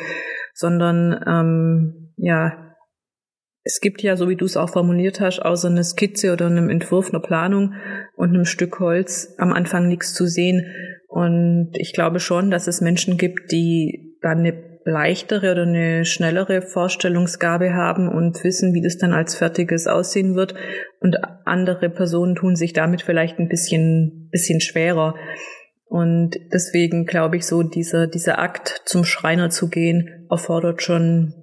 sondern 0.53 1.23
ähm, 1.27 2.13
ja, 2.17 2.71
es 3.63 3.79
gibt 3.79 4.01
ja, 4.01 4.15
so 4.15 4.29
wie 4.29 4.35
du 4.35 4.45
es 4.45 4.57
auch 4.57 4.69
formuliert 4.69 5.19
hast, 5.19 5.39
außer 5.39 5.69
eine 5.69 5.83
Skizze 5.83 6.33
oder 6.33 6.47
einem 6.47 6.69
Entwurf, 6.69 7.09
einer 7.09 7.21
Planung 7.21 7.73
und 8.15 8.29
einem 8.29 8.45
Stück 8.45 8.79
Holz 8.79 9.35
am 9.37 9.53
Anfang 9.53 9.87
nichts 9.87 10.13
zu 10.13 10.25
sehen. 10.25 10.65
Und 11.07 11.71
ich 11.75 11.93
glaube 11.93 12.19
schon, 12.19 12.49
dass 12.49 12.67
es 12.67 12.81
Menschen 12.81 13.17
gibt, 13.17 13.51
die 13.51 14.17
dann 14.21 14.39
eine 14.39 14.71
leichtere 14.83 15.51
oder 15.51 15.63
eine 15.63 16.05
schnellere 16.05 16.63
Vorstellungsgabe 16.63 17.73
haben 17.73 18.07
und 18.07 18.43
wissen, 18.43 18.73
wie 18.73 18.81
das 18.81 18.97
dann 18.97 19.13
als 19.13 19.35
fertiges 19.35 19.85
aussehen 19.85 20.35
wird. 20.35 20.55
Und 20.99 21.17
andere 21.45 21.89
Personen 21.89 22.35
tun 22.35 22.55
sich 22.55 22.73
damit 22.73 23.03
vielleicht 23.03 23.37
ein 23.37 23.47
bisschen, 23.47 24.29
bisschen 24.31 24.59
schwerer. 24.59 25.15
Und 25.91 26.37
deswegen 26.53 27.05
glaube 27.05 27.35
ich 27.35 27.45
so, 27.45 27.63
dieser, 27.63 28.07
dieser 28.07 28.39
Akt 28.39 28.81
zum 28.85 29.03
Schreiner 29.03 29.49
zu 29.49 29.67
gehen, 29.67 30.25
erfordert 30.29 30.81
schon, 30.81 31.33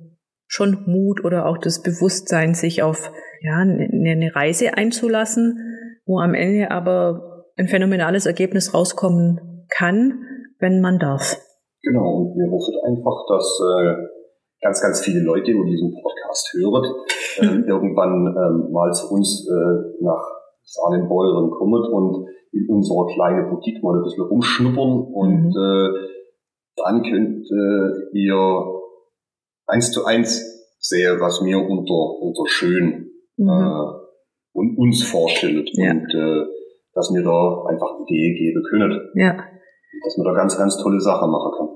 schon 0.47 0.85
Mut 0.87 1.23
oder 1.23 1.45
auch 1.45 1.59
das 1.59 1.83
Bewusstsein, 1.83 2.55
sich 2.55 2.83
auf, 2.83 3.13
ja, 3.43 3.57
eine, 3.59 4.31
Reise 4.35 4.73
einzulassen, 4.73 5.59
wo 6.07 6.19
am 6.19 6.33
Ende 6.33 6.71
aber 6.71 7.45
ein 7.59 7.69
phänomenales 7.69 8.25
Ergebnis 8.25 8.73
rauskommen 8.73 9.67
kann, 9.69 10.25
wenn 10.61 10.81
man 10.81 10.99
darf. 10.99 11.37
Genau, 11.83 12.09
und 12.17 12.39
wir 12.39 12.51
hoffen 12.51 12.75
einfach, 12.87 13.27
dass 13.29 13.61
äh, 13.61 13.97
ganz, 14.63 14.81
ganz 14.81 15.03
viele 15.03 15.21
Leute, 15.21 15.53
die 15.53 15.71
diesen 15.71 15.93
Podcast 15.93 16.55
hören, 16.55 16.85
äh, 17.67 17.69
irgendwann 17.69 18.27
äh, 18.29 18.73
mal 18.73 18.91
zu 18.95 19.13
uns 19.13 19.47
äh, 19.47 20.03
nach 20.03 20.25
Sahnenbeuren 20.63 21.51
kommen 21.51 21.83
und 21.93 22.29
in 22.53 22.69
unserer 22.69 23.07
kleinen 23.15 23.51
Boutique 23.51 23.83
mal 23.83 23.97
ein 23.97 24.03
bisschen 24.03 24.25
rumschnuppern 24.25 25.03
und 25.13 25.49
mhm. 25.49 25.57
äh, 25.57 26.09
dann 26.77 27.03
könnt 27.03 27.47
äh, 27.51 28.19
ihr 28.19 28.65
eins 29.67 29.93
zu 29.93 30.05
eins 30.05 30.77
sehen, 30.79 31.21
was 31.21 31.41
mir 31.41 31.59
unter, 31.59 32.23
unter 32.23 32.47
schön 32.47 33.11
mhm. 33.37 33.49
äh, 33.49 34.09
und 34.53 34.79
uns 34.79 35.03
vorstellt 35.03 35.71
ja. 35.75 35.91
und 35.91 36.15
äh, 36.15 36.47
dass 36.95 37.11
mir 37.11 37.23
da 37.23 37.65
einfach 37.69 38.01
Idee 38.07 38.35
geben 38.35 38.63
können. 38.71 39.11
Ja. 39.15 39.37
Dass 40.05 40.17
man 40.17 40.27
da 40.27 40.33
ganz, 40.35 40.57
ganz 40.57 40.77
tolle 40.79 41.01
Sachen 41.01 41.31
machen 41.31 41.53
kann. 41.57 41.69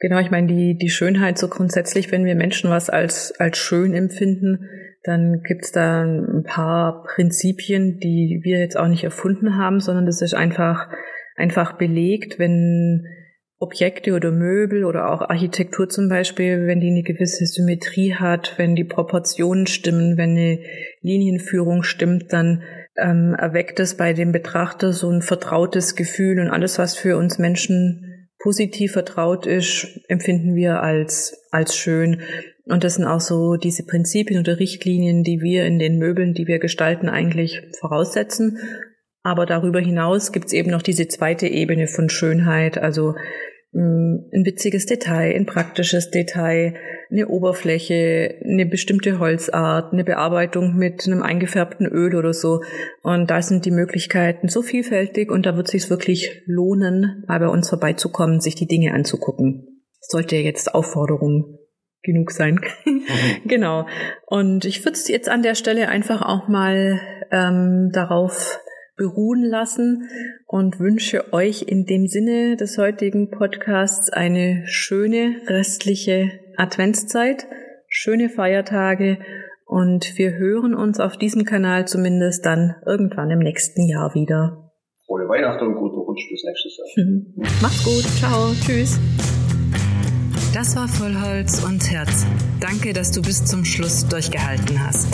Genau, 0.00 0.18
ich 0.18 0.30
meine, 0.30 0.48
die, 0.48 0.76
die 0.76 0.88
Schönheit 0.88 1.38
so 1.38 1.48
grundsätzlich, 1.48 2.10
wenn 2.10 2.24
wir 2.24 2.34
Menschen 2.34 2.70
was 2.70 2.90
als, 2.90 3.32
als 3.38 3.56
schön 3.56 3.94
empfinden, 3.94 4.68
dann 5.04 5.42
gibt's 5.42 5.70
da 5.70 6.02
ein 6.02 6.44
paar 6.44 7.04
Prinzipien, 7.04 7.98
die 7.98 8.40
wir 8.42 8.58
jetzt 8.58 8.78
auch 8.78 8.88
nicht 8.88 9.04
erfunden 9.04 9.56
haben, 9.56 9.80
sondern 9.80 10.06
das 10.06 10.22
ist 10.22 10.34
einfach, 10.34 10.88
einfach 11.36 11.76
belegt, 11.76 12.38
wenn 12.38 13.06
Objekte 13.58 14.14
oder 14.14 14.30
Möbel 14.30 14.84
oder 14.84 15.10
auch 15.10 15.20
Architektur 15.20 15.88
zum 15.88 16.08
Beispiel, 16.08 16.66
wenn 16.66 16.80
die 16.80 16.88
eine 16.88 17.02
gewisse 17.02 17.46
Symmetrie 17.46 18.14
hat, 18.14 18.54
wenn 18.56 18.74
die 18.74 18.84
Proportionen 18.84 19.66
stimmen, 19.66 20.16
wenn 20.16 20.30
eine 20.30 20.58
Linienführung 21.02 21.82
stimmt, 21.82 22.32
dann 22.32 22.62
ähm, 22.96 23.34
erweckt 23.38 23.80
es 23.80 23.96
bei 23.96 24.12
dem 24.12 24.32
Betrachter 24.32 24.92
so 24.92 25.10
ein 25.10 25.22
vertrautes 25.22 25.96
Gefühl 25.96 26.40
und 26.40 26.48
alles, 26.48 26.78
was 26.78 26.96
für 26.96 27.16
uns 27.16 27.38
Menschen 27.38 28.28
positiv 28.38 28.92
vertraut 28.92 29.46
ist, 29.46 30.00
empfinden 30.08 30.54
wir 30.54 30.82
als, 30.82 31.46
als 31.50 31.76
schön. 31.76 32.22
Und 32.66 32.82
das 32.82 32.94
sind 32.94 33.04
auch 33.04 33.20
so 33.20 33.56
diese 33.56 33.84
Prinzipien 33.84 34.40
oder 34.40 34.58
Richtlinien, 34.58 35.22
die 35.22 35.40
wir 35.40 35.66
in 35.66 35.78
den 35.78 35.98
Möbeln, 35.98 36.32
die 36.32 36.46
wir 36.46 36.58
gestalten, 36.58 37.08
eigentlich 37.08 37.62
voraussetzen. 37.78 38.58
Aber 39.22 39.46
darüber 39.46 39.80
hinaus 39.80 40.32
gibt's 40.32 40.52
eben 40.52 40.70
noch 40.70 40.82
diese 40.82 41.08
zweite 41.08 41.46
Ebene 41.46 41.88
von 41.88 42.08
Schönheit, 42.08 42.78
also 42.78 43.14
ein 43.76 44.44
witziges 44.44 44.86
Detail, 44.86 45.34
ein 45.34 45.46
praktisches 45.46 46.10
Detail, 46.10 46.74
eine 47.10 47.26
Oberfläche, 47.26 48.36
eine 48.44 48.66
bestimmte 48.66 49.18
Holzart, 49.18 49.92
eine 49.92 50.04
Bearbeitung 50.04 50.76
mit 50.76 51.06
einem 51.06 51.22
eingefärbten 51.22 51.86
Öl 51.86 52.14
oder 52.14 52.32
so. 52.32 52.62
Und 53.02 53.30
da 53.30 53.42
sind 53.42 53.64
die 53.64 53.72
Möglichkeiten 53.72 54.48
so 54.48 54.62
vielfältig 54.62 55.30
und 55.30 55.44
da 55.44 55.56
wird 55.56 55.66
es 55.66 55.72
sich 55.72 55.90
wirklich 55.90 56.42
lohnen, 56.46 57.24
mal 57.26 57.40
bei 57.40 57.48
uns 57.48 57.68
vorbeizukommen, 57.68 58.40
sich 58.40 58.54
die 58.54 58.68
Dinge 58.68 58.94
anzugucken. 58.94 59.82
sollte 60.00 60.36
jetzt 60.36 60.72
Aufforderung 60.72 61.58
genug 62.04 62.30
sein. 62.30 62.60
Mhm. 62.84 63.02
genau. 63.46 63.86
Und 64.26 64.64
ich 64.64 64.84
würde 64.84 64.96
es 64.96 65.08
jetzt 65.08 65.28
an 65.28 65.42
der 65.42 65.54
Stelle 65.54 65.88
einfach 65.88 66.22
auch 66.22 66.48
mal 66.48 67.00
ähm, 67.32 67.90
darauf 67.92 68.60
beruhen 68.96 69.42
lassen 69.42 70.08
und 70.46 70.78
wünsche 70.78 71.32
euch 71.32 71.62
in 71.62 71.84
dem 71.84 72.06
Sinne 72.06 72.56
des 72.56 72.78
heutigen 72.78 73.30
Podcasts 73.30 74.08
eine 74.10 74.62
schöne 74.66 75.40
restliche 75.48 76.30
Adventszeit, 76.56 77.46
schöne 77.88 78.28
Feiertage 78.28 79.18
und 79.66 80.16
wir 80.16 80.34
hören 80.34 80.74
uns 80.74 81.00
auf 81.00 81.16
diesem 81.16 81.44
Kanal 81.44 81.88
zumindest 81.88 82.46
dann 82.46 82.76
irgendwann 82.86 83.30
im 83.30 83.40
nächsten 83.40 83.88
Jahr 83.88 84.14
wieder. 84.14 84.70
Frohe 85.06 85.28
Weihnachten 85.28 85.66
und 85.66 85.74
guten 85.74 85.98
Rutsch 85.98 86.28
bis 86.30 86.44
nächstes 86.44 86.78
Jahr. 86.78 87.52
Macht's 87.62 87.84
gut. 87.84 88.04
Ciao. 88.18 88.52
Tschüss. 88.64 88.98
Das 90.54 90.76
war 90.76 90.86
Vollholz 90.86 91.64
und 91.64 91.90
Herz. 91.90 92.24
Danke, 92.60 92.92
dass 92.92 93.10
du 93.10 93.20
bis 93.20 93.44
zum 93.44 93.64
Schluss 93.64 94.06
durchgehalten 94.06 94.86
hast. 94.86 95.08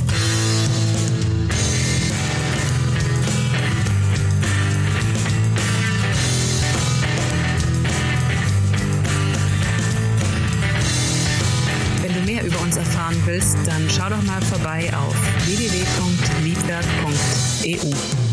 willst, 13.27 13.57
dann 13.67 13.89
schau 13.89 14.09
doch 14.09 14.23
mal 14.25 14.43
vorbei 14.43 14.91
auf 14.95 15.15
www.liedwerk.eu. 15.47 18.30